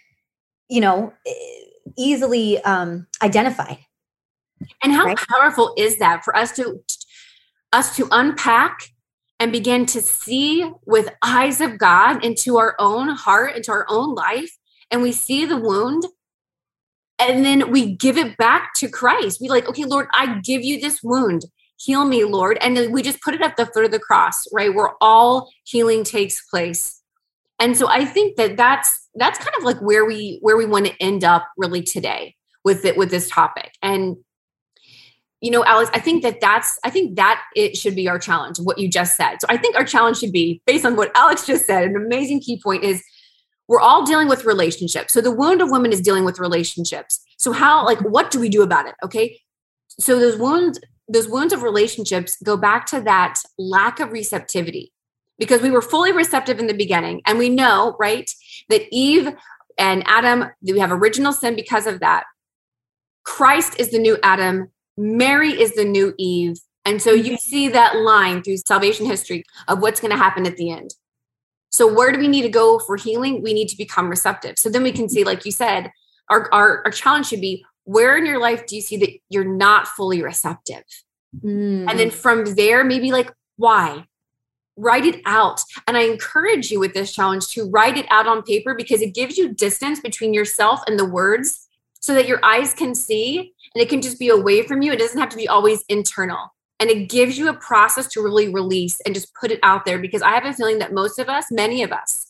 you 0.70 0.82
know 0.82 1.14
easily 1.98 2.60
um 2.64 3.08
identified. 3.22 3.80
And 4.82 4.94
how 4.94 5.06
right? 5.06 5.18
powerful 5.18 5.74
is 5.78 6.00
that 6.00 6.24
for 6.24 6.36
us 6.36 6.56
to 6.56 6.82
us 7.72 7.96
to 7.98 8.08
unpack 8.12 8.90
and 9.40 9.52
begin 9.52 9.86
to 9.88 10.02
see 10.02 10.72
with 10.86 11.10
eyes 11.22 11.60
of 11.60 11.78
God 11.78 12.24
into 12.24 12.58
our 12.58 12.76
own 12.80 13.10
heart, 13.10 13.56
into 13.56 13.72
our 13.72 13.86
own 13.90 14.16
life, 14.16 14.58
and 14.90 15.02
we 15.02 15.12
see 15.12 15.46
the 15.46 15.58
wound 15.58 16.06
and 17.30 17.46
then 17.46 17.72
we 17.72 17.96
give 17.96 18.18
it 18.18 18.38
back 18.38 18.74
to 18.76 18.90
Christ. 18.90 19.40
We 19.42 19.50
like, 19.50 19.68
okay, 19.68 19.86
Lord, 19.86 20.08
I 20.14 20.40
give 20.44 20.64
you 20.64 20.80
this 20.80 21.02
wound. 21.04 21.46
Heal 21.78 22.06
me, 22.06 22.24
Lord. 22.24 22.58
And 22.62 22.94
we 22.94 23.02
just 23.02 23.22
put 23.22 23.34
it 23.34 23.42
at 23.42 23.58
the 23.58 23.66
foot 23.66 23.86
of 23.86 23.92
the 23.92 24.00
cross, 24.00 24.46
right? 24.54 24.74
Where 24.74 24.92
all 25.02 25.52
healing 25.66 26.04
takes 26.04 26.46
place. 26.48 27.02
And 27.60 27.78
so 27.78 27.88
I 27.88 28.06
think 28.06 28.38
that 28.38 28.58
that's 28.58 29.08
that's 29.16 29.38
kind 29.38 29.56
of 29.58 29.64
like 29.64 29.80
where 29.80 30.06
we 30.06 30.40
where 30.42 30.58
we 30.58 30.66
want 30.66 30.86
to 30.88 31.02
end 31.02 31.24
up 31.24 31.48
really 31.58 31.82
today 31.82 32.36
with 32.64 32.86
it 32.86 32.98
with 32.98 33.12
this 33.12 33.30
topic. 33.30 33.74
And 33.82 34.18
you 35.44 35.52
know, 35.52 35.66
Alex, 35.66 35.92
I 35.94 36.00
think 36.00 36.24
that 36.24 36.40
that's, 36.40 36.80
I 36.86 36.90
think 36.90 37.18
that 37.18 37.44
it 37.54 37.76
should 37.76 37.96
be 37.96 38.08
our 38.08 38.18
challenge, 38.18 38.60
what 38.60 38.78
you 38.78 38.88
just 38.88 39.18
said. 39.18 39.42
So 39.42 39.48
I 39.50 39.58
think 39.58 39.76
our 39.76 39.84
challenge 39.84 40.20
should 40.20 40.32
be 40.32 40.62
based 40.66 40.86
on 40.86 40.96
what 40.96 41.12
Alex 41.16 41.46
just 41.46 41.66
said. 41.66 41.84
An 41.84 41.98
amazing 41.98 42.40
key 42.40 42.62
point 42.64 42.86
is 42.86 43.04
we're 43.74 43.80
all 43.80 44.06
dealing 44.06 44.28
with 44.28 44.46
relationships. 44.46 45.14
So 45.14 45.20
the 45.20 45.32
wound 45.32 45.60
of 45.60 45.72
women 45.72 45.92
is 45.92 46.00
dealing 46.00 46.26
with 46.26 46.38
relationships. 46.38 47.20
So 47.38 47.52
how, 47.52 47.84
like, 47.84 48.00
what 48.02 48.30
do 48.30 48.40
we 48.40 48.48
do 48.48 48.62
about 48.62 48.86
it? 48.86 48.94
Okay. 49.04 49.42
So 50.00 50.20
those 50.20 50.38
wounds, 50.38 50.80
those 51.08 51.28
wounds 51.28 51.54
of 51.54 51.64
relationships 51.64 52.38
go 52.44 52.56
back 52.56 52.86
to 52.88 53.02
that 53.02 53.40
lack 53.58 54.00
of 54.00 54.12
receptivity 54.12 54.94
because 55.40 55.64
we 55.64 55.72
were 55.72 55.82
fully 55.82 56.12
receptive 56.12 56.60
in 56.60 56.68
the 56.68 56.76
beginning. 56.76 57.24
And 57.26 57.40
we 57.40 57.50
know, 57.50 57.96
right, 58.00 58.30
that 58.70 58.84
Eve 58.92 59.30
and 59.80 60.04
Adam, 60.06 60.52
we 60.62 60.78
have 60.78 60.92
original 60.92 61.34
sin 61.34 61.56
because 61.56 61.88
of 61.88 62.00
that. 62.02 62.26
Christ 63.24 63.80
is 63.80 63.90
the 63.90 63.98
new 63.98 64.20
Adam 64.22 64.70
Mary 64.98 65.60
is 65.60 65.74
the 65.74 65.84
new 65.84 66.14
Eve. 66.20 66.58
And 66.86 67.02
so 67.02 67.10
you 67.10 67.24
mm-hmm. 67.24 67.36
see 67.38 67.70
that 67.70 67.96
line 67.96 68.44
through 68.44 68.58
salvation 68.58 69.08
history 69.08 69.46
of 69.68 69.82
what's 69.82 70.00
going 70.00 70.12
to 70.12 70.18
happen 70.18 70.46
at 70.46 70.58
the 70.58 70.70
end. 70.70 70.94
So 71.74 71.92
where 71.92 72.12
do 72.12 72.20
we 72.20 72.28
need 72.28 72.44
to 72.44 72.50
go 72.50 72.78
for 72.78 72.98
healing? 72.98 73.42
We 73.42 73.52
need 73.52 73.68
to 73.70 73.76
become 73.76 74.08
receptive. 74.08 74.60
So 74.60 74.70
then 74.70 74.84
we 74.84 74.92
can 74.92 75.10
see, 75.10 75.24
like 75.24 75.44
you 75.44 75.52
said, 75.52 75.92
our, 76.30 76.48
our, 76.54 76.84
our 76.86 76.92
challenge 76.92 77.28
should 77.28 77.42
be 77.42 77.66
where 77.86 78.16
in 78.16 78.28
your 78.28 78.40
life 78.40 78.68
do 78.68 78.76
you 78.76 78.82
see 78.82 78.96
that 78.98 79.10
you're 79.30 79.44
not 79.44 79.88
fully 79.88 80.22
receptive? 80.22 80.84
Mm. 81.44 81.90
And 81.90 82.00
then 82.00 82.12
from 82.12 82.54
there, 82.54 82.84
maybe 82.84 83.12
like, 83.12 83.34
why? 83.58 84.06
Write 84.78 85.06
it 85.06 85.20
out. 85.26 85.62
And 85.88 85.98
I 85.98 86.02
encourage 86.02 86.70
you 86.70 86.80
with 86.80 86.94
this 86.94 87.12
challenge 87.12 87.48
to 87.50 87.68
write 87.68 87.98
it 87.98 88.06
out 88.12 88.28
on 88.28 88.44
paper 88.44 88.76
because 88.76 89.02
it 89.02 89.16
gives 89.16 89.36
you 89.36 89.52
distance 89.52 90.00
between 90.00 90.32
yourself 90.32 90.82
and 90.86 91.00
the 91.00 91.06
words 91.10 91.68
so 92.00 92.14
that 92.14 92.28
your 92.28 92.40
eyes 92.46 92.76
can 92.76 92.94
see 92.94 93.52
and 93.74 93.82
it 93.82 93.90
can 93.90 94.04
just 94.04 94.20
be 94.20 94.30
away 94.30 94.62
from 94.62 94.84
you. 94.84 94.92
It 94.92 95.00
doesn't 95.00 95.20
have 95.20 95.30
to 95.30 95.38
be 95.38 95.48
always 95.48 95.84
internal. 95.90 96.53
And 96.84 96.92
it 96.92 97.08
gives 97.08 97.38
you 97.38 97.48
a 97.48 97.54
process 97.54 98.08
to 98.08 98.22
really 98.22 98.54
release 98.54 99.00
and 99.06 99.16
just 99.16 99.34
put 99.36 99.52
it 99.52 99.60
out 99.64 99.86
there 99.86 100.00
because 100.00 100.22
I 100.22 100.32
have 100.32 100.44
a 100.44 100.52
feeling 100.52 100.80
that 100.80 100.92
most 100.92 101.18
of 101.18 101.30
us, 101.30 101.50
many 101.50 101.82
of 101.82 101.94
us, 101.94 102.30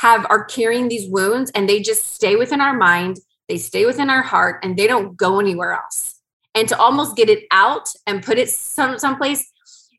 have 0.00 0.26
are 0.28 0.44
carrying 0.44 0.88
these 0.88 1.08
wounds 1.08 1.52
and 1.54 1.68
they 1.68 1.80
just 1.80 2.12
stay 2.12 2.34
within 2.34 2.60
our 2.60 2.76
mind, 2.76 3.20
they 3.48 3.58
stay 3.58 3.86
within 3.86 4.10
our 4.10 4.22
heart, 4.22 4.58
and 4.64 4.76
they 4.76 4.88
don't 4.88 5.16
go 5.16 5.38
anywhere 5.38 5.74
else. 5.74 6.16
And 6.56 6.68
to 6.68 6.76
almost 6.76 7.14
get 7.14 7.30
it 7.30 7.44
out 7.52 7.90
and 8.08 8.24
put 8.24 8.38
it 8.38 8.50
some 8.50 8.98
someplace 8.98 9.48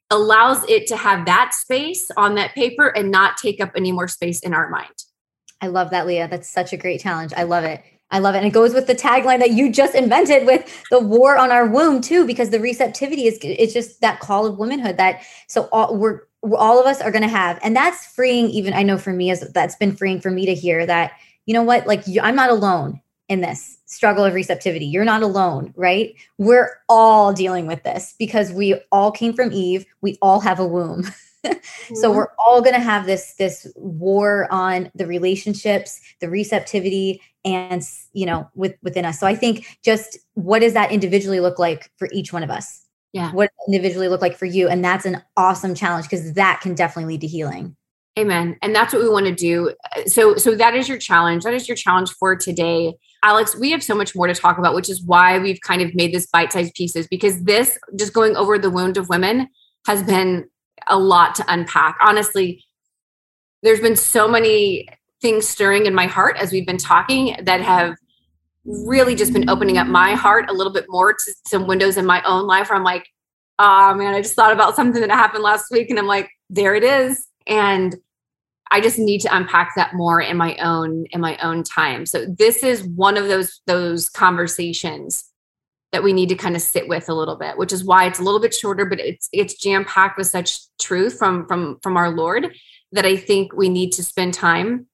allows 0.09 0.69
it 0.69 0.85
to 0.87 0.97
have 0.97 1.25
that 1.27 1.53
space 1.53 2.11
on 2.17 2.35
that 2.35 2.53
paper 2.55 2.87
and 2.87 3.09
not 3.09 3.37
take 3.37 3.61
up 3.61 3.71
any 3.73 3.93
more 3.93 4.09
space 4.09 4.41
in 4.41 4.53
our 4.53 4.69
mind. 4.69 4.91
I 5.61 5.67
love 5.67 5.91
that, 5.91 6.07
Leah. 6.07 6.27
That's 6.27 6.49
such 6.49 6.73
a 6.73 6.77
great 6.77 6.99
challenge. 6.99 7.31
I 7.37 7.43
love 7.43 7.63
it. 7.63 7.81
I 8.13 8.19
love 8.19 8.35
it. 8.35 8.37
And 8.37 8.47
it 8.47 8.53
goes 8.53 8.75
with 8.75 8.85
the 8.85 8.93
tagline 8.93 9.39
that 9.39 9.51
you 9.51 9.71
just 9.71 9.95
invented 9.95 10.45
with 10.45 10.83
the 10.91 10.99
war 10.99 11.35
on 11.35 11.51
our 11.51 11.65
womb 11.67 11.99
too, 11.99 12.27
because 12.27 12.51
the 12.51 12.59
receptivity 12.59 13.25
is 13.25 13.39
it's 13.41 13.73
just 13.73 13.99
that 14.01 14.19
call 14.19 14.45
of 14.45 14.59
womanhood 14.59 14.97
that 14.97 15.23
so 15.47 15.67
all, 15.71 15.97
we're 15.97 16.21
all 16.55 16.79
of 16.79 16.85
us 16.85 17.01
are 17.01 17.11
going 17.11 17.23
to 17.23 17.27
have, 17.27 17.59
and 17.63 17.75
that's 17.75 18.05
freeing. 18.05 18.49
Even 18.49 18.73
I 18.73 18.83
know 18.83 18.99
for 18.99 19.11
me, 19.11 19.31
as 19.31 19.41
that's 19.51 19.75
been 19.75 19.95
freeing 19.95 20.21
for 20.21 20.29
me 20.29 20.45
to 20.45 20.53
hear 20.53 20.85
that 20.85 21.13
you 21.47 21.53
know 21.55 21.63
what, 21.63 21.87
like 21.87 22.03
I'm 22.21 22.35
not 22.35 22.51
alone 22.51 23.01
in 23.29 23.41
this 23.41 23.79
struggle 23.85 24.23
of 24.23 24.35
receptivity. 24.35 24.85
You're 24.85 25.05
not 25.05 25.23
alone, 25.23 25.73
right? 25.75 26.13
We're 26.37 26.69
all 26.87 27.33
dealing 27.33 27.65
with 27.65 27.81
this 27.81 28.13
because 28.19 28.51
we 28.51 28.75
all 28.91 29.11
came 29.11 29.33
from 29.33 29.51
Eve. 29.51 29.87
We 30.01 30.19
all 30.21 30.39
have 30.41 30.59
a 30.59 30.67
womb. 30.67 31.07
mm-hmm. 31.45 31.95
so 31.95 32.11
we're 32.11 32.29
all 32.37 32.61
going 32.61 32.75
to 32.75 32.81
have 32.81 33.05
this 33.05 33.35
this 33.35 33.71
war 33.75 34.47
on 34.51 34.89
the 34.95 35.05
relationships 35.05 35.99
the 36.21 36.29
receptivity 36.29 37.21
and 37.45 37.83
you 38.13 38.25
know 38.25 38.49
with 38.55 38.75
within 38.81 39.05
us. 39.05 39.19
So 39.19 39.27
i 39.27 39.35
think 39.35 39.77
just 39.83 40.17
what 40.33 40.59
does 40.59 40.73
that 40.73 40.91
individually 40.91 41.39
look 41.39 41.59
like 41.59 41.91
for 41.97 42.07
each 42.11 42.33
one 42.33 42.43
of 42.43 42.49
us? 42.49 42.85
Yeah. 43.13 43.31
What 43.31 43.51
individually 43.67 44.07
look 44.07 44.21
like 44.21 44.37
for 44.37 44.45
you? 44.45 44.67
And 44.67 44.83
that's 44.83 45.05
an 45.05 45.21
awesome 45.37 45.75
challenge 45.75 46.05
because 46.05 46.33
that 46.33 46.61
can 46.61 46.73
definitely 46.73 47.13
lead 47.13 47.21
to 47.21 47.27
healing. 47.27 47.75
Amen. 48.17 48.57
And 48.61 48.75
that's 48.75 48.93
what 48.93 49.01
we 49.01 49.09
want 49.09 49.25
to 49.27 49.33
do. 49.33 49.73
So 50.07 50.35
so 50.35 50.55
that 50.55 50.75
is 50.75 50.87
your 50.87 50.97
challenge. 50.97 51.43
That 51.43 51.53
is 51.53 51.67
your 51.67 51.77
challenge 51.77 52.11
for 52.11 52.35
today. 52.35 52.95
Alex 53.23 53.55
we 53.57 53.71
have 53.71 53.83
so 53.83 53.95
much 53.95 54.15
more 54.15 54.27
to 54.27 54.33
talk 54.33 54.57
about 54.57 54.75
which 54.75 54.89
is 54.89 55.03
why 55.03 55.39
we've 55.39 55.61
kind 55.61 55.81
of 55.81 55.95
made 55.95 56.13
this 56.13 56.27
bite-sized 56.27 56.73
pieces 56.73 57.07
because 57.07 57.41
this 57.43 57.77
just 57.97 58.13
going 58.13 58.35
over 58.35 58.59
the 58.59 58.69
wound 58.69 58.97
of 58.97 59.09
women 59.09 59.47
has 59.87 60.03
been 60.03 60.45
a 60.87 60.97
lot 60.97 61.35
to 61.35 61.45
unpack 61.47 61.97
honestly 62.01 62.63
there's 63.63 63.79
been 63.79 63.95
so 63.95 64.27
many 64.27 64.87
things 65.21 65.47
stirring 65.47 65.85
in 65.85 65.95
my 65.95 66.05
heart 66.05 66.35
as 66.37 66.51
we've 66.51 66.67
been 66.67 66.77
talking 66.77 67.35
that 67.43 67.61
have 67.61 67.95
really 68.65 69.15
just 69.15 69.33
been 69.33 69.49
opening 69.49 69.77
up 69.77 69.87
my 69.87 70.13
heart 70.13 70.49
a 70.49 70.53
little 70.53 70.71
bit 70.71 70.85
more 70.89 71.13
to 71.13 71.33
some 71.47 71.65
windows 71.65 71.97
in 71.97 72.05
my 72.05 72.21
own 72.23 72.45
life 72.45 72.69
where 72.69 72.77
I'm 72.77 72.83
like, 72.83 73.07
oh 73.59 73.93
man, 73.95 74.13
I 74.13 74.21
just 74.21 74.35
thought 74.35 74.53
about 74.53 74.75
something 74.75 75.01
that 75.01 75.09
happened 75.09 75.43
last 75.43 75.65
week 75.71 75.89
and 75.89 75.97
I'm 75.97 76.07
like, 76.07 76.29
there 76.49 76.75
it 76.75 76.83
is. 76.83 77.27
And 77.47 77.95
I 78.71 78.81
just 78.81 78.97
need 78.97 79.19
to 79.21 79.35
unpack 79.35 79.73
that 79.75 79.93
more 79.93 80.19
in 80.19 80.35
my 80.35 80.55
own 80.57 81.05
in 81.11 81.21
my 81.21 81.37
own 81.37 81.63
time. 81.63 82.05
So 82.05 82.25
this 82.25 82.63
is 82.63 82.83
one 82.83 83.17
of 83.17 83.27
those 83.27 83.61
those 83.67 84.09
conversations 84.09 85.25
that 85.93 86.03
we 86.03 86.11
need 86.11 86.27
to 86.29 86.35
kind 86.35 86.55
of 86.55 86.61
sit 86.61 86.87
with 86.87 87.07
a 87.07 87.13
little 87.13 87.35
bit, 87.35 87.57
which 87.57 87.71
is 87.71 87.85
why 87.85 88.05
it's 88.05 88.19
a 88.19 88.23
little 88.23 88.41
bit 88.41 88.53
shorter, 88.53 88.83
but 88.83 88.99
it's 88.99 89.29
it's 89.31 89.53
jam 89.53 89.85
packed 89.85 90.17
with 90.17 90.27
such 90.27 90.59
truth 90.79 91.17
from 91.17 91.47
from 91.47 91.79
from 91.81 91.95
our 91.95 92.09
Lord 92.09 92.53
that 92.91 93.05
I 93.05 93.15
think 93.15 93.53
we 93.53 93.69
need 93.69 93.91
to 93.93 94.03
spend 94.03 94.33
time 94.33 94.87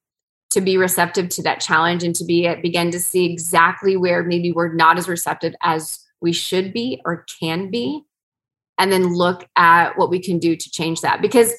to 0.51 0.61
be 0.61 0.77
receptive 0.77 1.29
to 1.29 1.43
that 1.43 1.61
challenge 1.61 2.03
and 2.03 2.15
to 2.15 2.25
be 2.25 2.53
begin 2.61 2.91
to 2.91 2.99
see 2.99 3.31
exactly 3.31 3.97
where 3.97 4.23
maybe 4.23 4.51
we're 4.51 4.73
not 4.73 4.97
as 4.97 5.07
receptive 5.07 5.53
as 5.63 5.99
we 6.21 6.33
should 6.33 6.73
be 6.73 7.01
or 7.05 7.25
can 7.39 7.71
be 7.71 8.03
and 8.77 8.91
then 8.91 9.13
look 9.13 9.47
at 9.55 9.97
what 9.97 10.09
we 10.09 10.19
can 10.19 10.37
do 10.37 10.55
to 10.55 10.71
change 10.71 11.01
that. 11.01 11.21
Because 11.21 11.53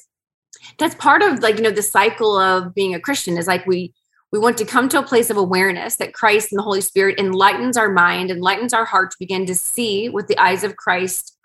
that's 0.77 0.95
part 0.95 1.21
of 1.21 1.39
like 1.39 1.57
you 1.57 1.63
know 1.63 1.71
the 1.71 1.81
cycle 1.81 2.37
of 2.37 2.73
being 2.75 2.93
a 2.93 2.99
christian 2.99 3.37
is 3.37 3.47
like 3.47 3.65
we 3.65 3.93
we 4.31 4.39
want 4.39 4.57
to 4.57 4.65
come 4.65 4.87
to 4.87 4.99
a 4.99 5.03
place 5.03 5.29
of 5.29 5.37
awareness 5.37 5.95
that 5.97 6.13
christ 6.13 6.51
and 6.51 6.59
the 6.59 6.63
holy 6.63 6.81
spirit 6.81 7.19
enlightens 7.19 7.77
our 7.77 7.91
mind 7.91 8.31
enlightens 8.31 8.73
our 8.73 8.85
heart 8.85 9.11
to 9.11 9.17
begin 9.19 9.45
to 9.45 9.55
see 9.55 10.09
with 10.09 10.27
the 10.27 10.37
eyes 10.37 10.63
of 10.63 10.75
christ 10.75 11.37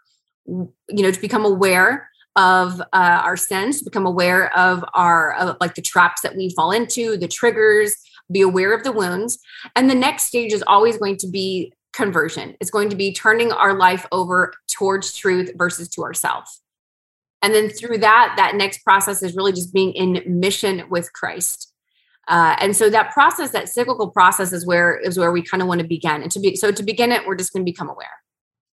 you 0.46 0.72
know 0.88 1.10
to 1.10 1.20
become 1.20 1.44
aware 1.44 2.08
of 2.36 2.80
uh, 2.92 3.20
our 3.24 3.36
sins, 3.36 3.78
to 3.78 3.84
become 3.84 4.06
aware 4.06 4.54
of 4.56 4.84
our 4.94 5.34
of 5.34 5.56
like 5.60 5.74
the 5.74 5.82
traps 5.82 6.20
that 6.20 6.36
we 6.36 6.52
fall 6.54 6.70
into, 6.70 7.16
the 7.16 7.26
triggers, 7.26 7.96
be 8.30 8.42
aware 8.42 8.74
of 8.74 8.84
the 8.84 8.92
wounds. 8.92 9.38
And 9.74 9.88
the 9.88 9.94
next 9.94 10.24
stage 10.24 10.52
is 10.52 10.62
always 10.66 10.98
going 10.98 11.16
to 11.18 11.28
be 11.28 11.72
conversion. 11.92 12.54
It's 12.60 12.70
going 12.70 12.90
to 12.90 12.96
be 12.96 13.12
turning 13.12 13.52
our 13.52 13.74
life 13.74 14.06
over 14.12 14.52
towards 14.70 15.16
truth 15.16 15.50
versus 15.56 15.88
to 15.90 16.02
ourselves. 16.02 16.60
And 17.40 17.54
then 17.54 17.70
through 17.70 17.98
that, 17.98 18.34
that 18.36 18.54
next 18.54 18.84
process 18.84 19.22
is 19.22 19.34
really 19.34 19.52
just 19.52 19.72
being 19.72 19.92
in 19.92 20.22
mission 20.40 20.84
with 20.90 21.12
Christ. 21.12 21.72
Uh, 22.28 22.56
and 22.58 22.76
so 22.76 22.90
that 22.90 23.12
process, 23.12 23.50
that 23.50 23.68
cyclical 23.68 24.10
process, 24.10 24.52
is 24.52 24.66
where 24.66 24.96
is 24.96 25.18
where 25.18 25.32
we 25.32 25.42
kind 25.42 25.62
of 25.62 25.68
want 25.68 25.80
to 25.80 25.86
begin. 25.86 26.22
And 26.22 26.30
to 26.32 26.40
be 26.40 26.56
so 26.56 26.70
to 26.72 26.82
begin 26.82 27.12
it, 27.12 27.26
we're 27.26 27.36
just 27.36 27.52
going 27.52 27.64
to 27.64 27.70
become 27.70 27.88
aware. 27.88 28.08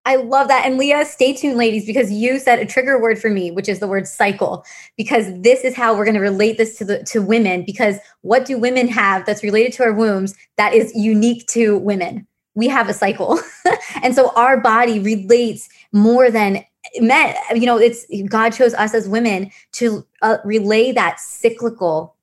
I 0.06 0.18
love 0.18 0.50
that. 0.50 0.66
And 0.66 0.78
Leah, 0.78 1.06
stay 1.06 1.34
tuned, 1.34 1.58
ladies, 1.58 1.86
because 1.86 2.12
you 2.12 2.38
said 2.38 2.60
a 2.60 2.66
trigger 2.66 3.02
word 3.02 3.20
for 3.20 3.30
me, 3.30 3.52
which 3.52 3.70
is 3.70 3.80
the 3.80 3.88
word 3.88 4.06
cycle, 4.06 4.66
because 4.98 5.26
this 5.42 5.64
is 5.64 5.76
how 5.76 5.96
we're 5.96 6.04
going 6.04 6.16
to 6.16 6.22
relate 6.22 6.58
this 6.58 6.78
to 6.80 6.86
the 6.86 7.04
to 7.06 7.22
women. 7.22 7.64
Because 7.66 7.98
what 8.22 8.44
do 8.44 8.58
women 8.58 8.88
have 8.90 9.26
that's 9.26 9.44
related 9.44 9.72
to 9.74 9.84
our 9.84 9.94
wombs 9.94 10.36
that 10.58 10.74
is 10.74 10.94
unique 10.94 11.48
to 11.48 11.78
women? 11.78 12.28
We 12.56 12.68
have 12.68 12.90
a 12.90 12.94
cycle. 12.94 13.40
and 14.04 14.14
so 14.14 14.34
our 14.36 14.60
body 14.60 15.00
relates 15.00 15.70
more 15.94 16.30
than 16.30 16.66
men. 17.00 17.36
You 17.56 17.66
know, 17.66 17.78
it's 17.78 18.06
God 18.28 18.50
chose 18.50 18.74
us 18.74 18.94
as 18.94 19.08
women 19.08 19.52
to 19.74 20.06
uh, 20.22 20.38
relay 20.44 20.92
that 20.92 21.20
cyclical, 21.20 22.16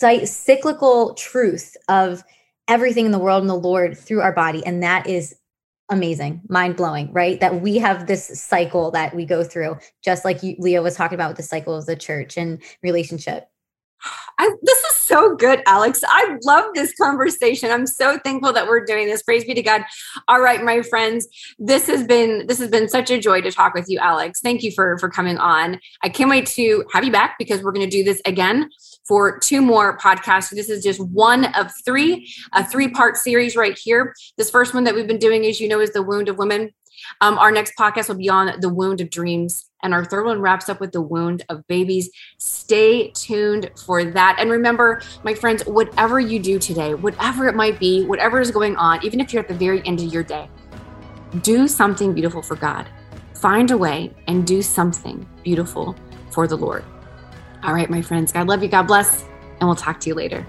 cyclical 0.00 1.14
truth 1.14 1.76
of 1.88 2.24
everything 2.68 3.06
in 3.06 3.12
the 3.12 3.18
world 3.18 3.42
and 3.42 3.50
the 3.50 3.54
Lord 3.54 3.98
through 3.98 4.20
our 4.20 4.32
body. 4.32 4.64
And 4.64 4.82
that 4.82 5.06
is 5.06 5.34
amazing, 5.90 6.40
mind 6.48 6.76
blowing, 6.76 7.12
right? 7.12 7.40
That 7.40 7.60
we 7.60 7.78
have 7.78 8.06
this 8.06 8.40
cycle 8.40 8.92
that 8.92 9.14
we 9.14 9.26
go 9.26 9.42
through, 9.42 9.76
just 10.04 10.24
like 10.24 10.40
Leah 10.42 10.82
was 10.82 10.94
talking 10.94 11.16
about 11.16 11.30
with 11.30 11.36
the 11.36 11.42
cycle 11.42 11.74
of 11.74 11.86
the 11.86 11.96
church 11.96 12.36
and 12.36 12.62
relationship. 12.82 13.48
I, 14.38 14.50
this 14.62 14.78
is 14.78 14.96
so 14.96 15.36
good, 15.36 15.62
Alex. 15.66 16.02
I 16.06 16.38
love 16.44 16.72
this 16.74 16.94
conversation. 16.94 17.70
I'm 17.70 17.86
so 17.86 18.18
thankful 18.18 18.52
that 18.54 18.66
we're 18.66 18.84
doing 18.84 19.08
this. 19.08 19.22
Praise 19.22 19.44
be 19.44 19.52
to 19.52 19.62
God. 19.62 19.82
All 20.28 20.40
right, 20.40 20.64
my 20.64 20.80
friends, 20.80 21.28
this 21.58 21.86
has 21.88 22.06
been 22.06 22.46
this 22.46 22.58
has 22.58 22.70
been 22.70 22.88
such 22.88 23.10
a 23.10 23.18
joy 23.18 23.42
to 23.42 23.50
talk 23.50 23.74
with 23.74 23.90
you, 23.90 23.98
Alex. 23.98 24.40
Thank 24.40 24.62
you 24.62 24.70
for 24.70 24.96
for 24.98 25.10
coming 25.10 25.36
on. 25.36 25.78
I 26.02 26.08
can't 26.08 26.30
wait 26.30 26.46
to 26.46 26.84
have 26.94 27.04
you 27.04 27.12
back 27.12 27.36
because 27.38 27.62
we're 27.62 27.72
going 27.72 27.84
to 27.84 27.90
do 27.90 28.02
this 28.02 28.22
again 28.24 28.70
for 29.06 29.38
two 29.38 29.60
more 29.60 29.98
podcasts. 29.98 30.50
This 30.50 30.70
is 30.70 30.82
just 30.82 31.00
one 31.00 31.46
of 31.54 31.70
three, 31.84 32.32
a 32.52 32.64
three 32.64 32.88
part 32.88 33.16
series 33.16 33.56
right 33.56 33.78
here. 33.78 34.14
This 34.36 34.50
first 34.50 34.74
one 34.74 34.84
that 34.84 34.94
we've 34.94 35.06
been 35.06 35.18
doing, 35.18 35.46
as 35.46 35.60
you 35.60 35.68
know, 35.68 35.80
is 35.80 35.92
the 35.92 36.02
wound 36.02 36.28
of 36.28 36.38
women. 36.38 36.70
Um, 37.20 37.38
our 37.38 37.50
next 37.50 37.72
podcast 37.78 38.08
will 38.08 38.16
be 38.16 38.28
on 38.28 38.60
the 38.60 38.68
wound 38.68 39.00
of 39.00 39.10
dreams. 39.10 39.66
And 39.82 39.94
our 39.94 40.04
third 40.04 40.26
one 40.26 40.40
wraps 40.40 40.68
up 40.68 40.80
with 40.80 40.92
the 40.92 41.00
wound 41.00 41.44
of 41.48 41.66
babies. 41.66 42.10
Stay 42.38 43.10
tuned 43.12 43.70
for 43.84 44.04
that. 44.04 44.36
And 44.38 44.50
remember, 44.50 45.00
my 45.22 45.34
friends, 45.34 45.64
whatever 45.66 46.20
you 46.20 46.38
do 46.38 46.58
today, 46.58 46.94
whatever 46.94 47.48
it 47.48 47.54
might 47.54 47.78
be, 47.78 48.04
whatever 48.04 48.40
is 48.40 48.50
going 48.50 48.76
on, 48.76 49.04
even 49.04 49.20
if 49.20 49.32
you're 49.32 49.42
at 49.42 49.48
the 49.48 49.54
very 49.54 49.84
end 49.86 50.00
of 50.00 50.12
your 50.12 50.22
day, 50.22 50.48
do 51.42 51.66
something 51.66 52.12
beautiful 52.12 52.42
for 52.42 52.56
God. 52.56 52.86
Find 53.34 53.70
a 53.70 53.78
way 53.78 54.12
and 54.28 54.46
do 54.46 54.60
something 54.60 55.26
beautiful 55.42 55.96
for 56.30 56.46
the 56.46 56.56
Lord. 56.56 56.84
All 57.62 57.74
right, 57.74 57.90
my 57.90 58.00
friends, 58.00 58.32
God 58.32 58.48
love 58.48 58.62
you. 58.62 58.68
God 58.68 58.84
bless. 58.84 59.22
And 59.60 59.68
we'll 59.68 59.76
talk 59.76 60.00
to 60.00 60.08
you 60.08 60.14
later. 60.14 60.46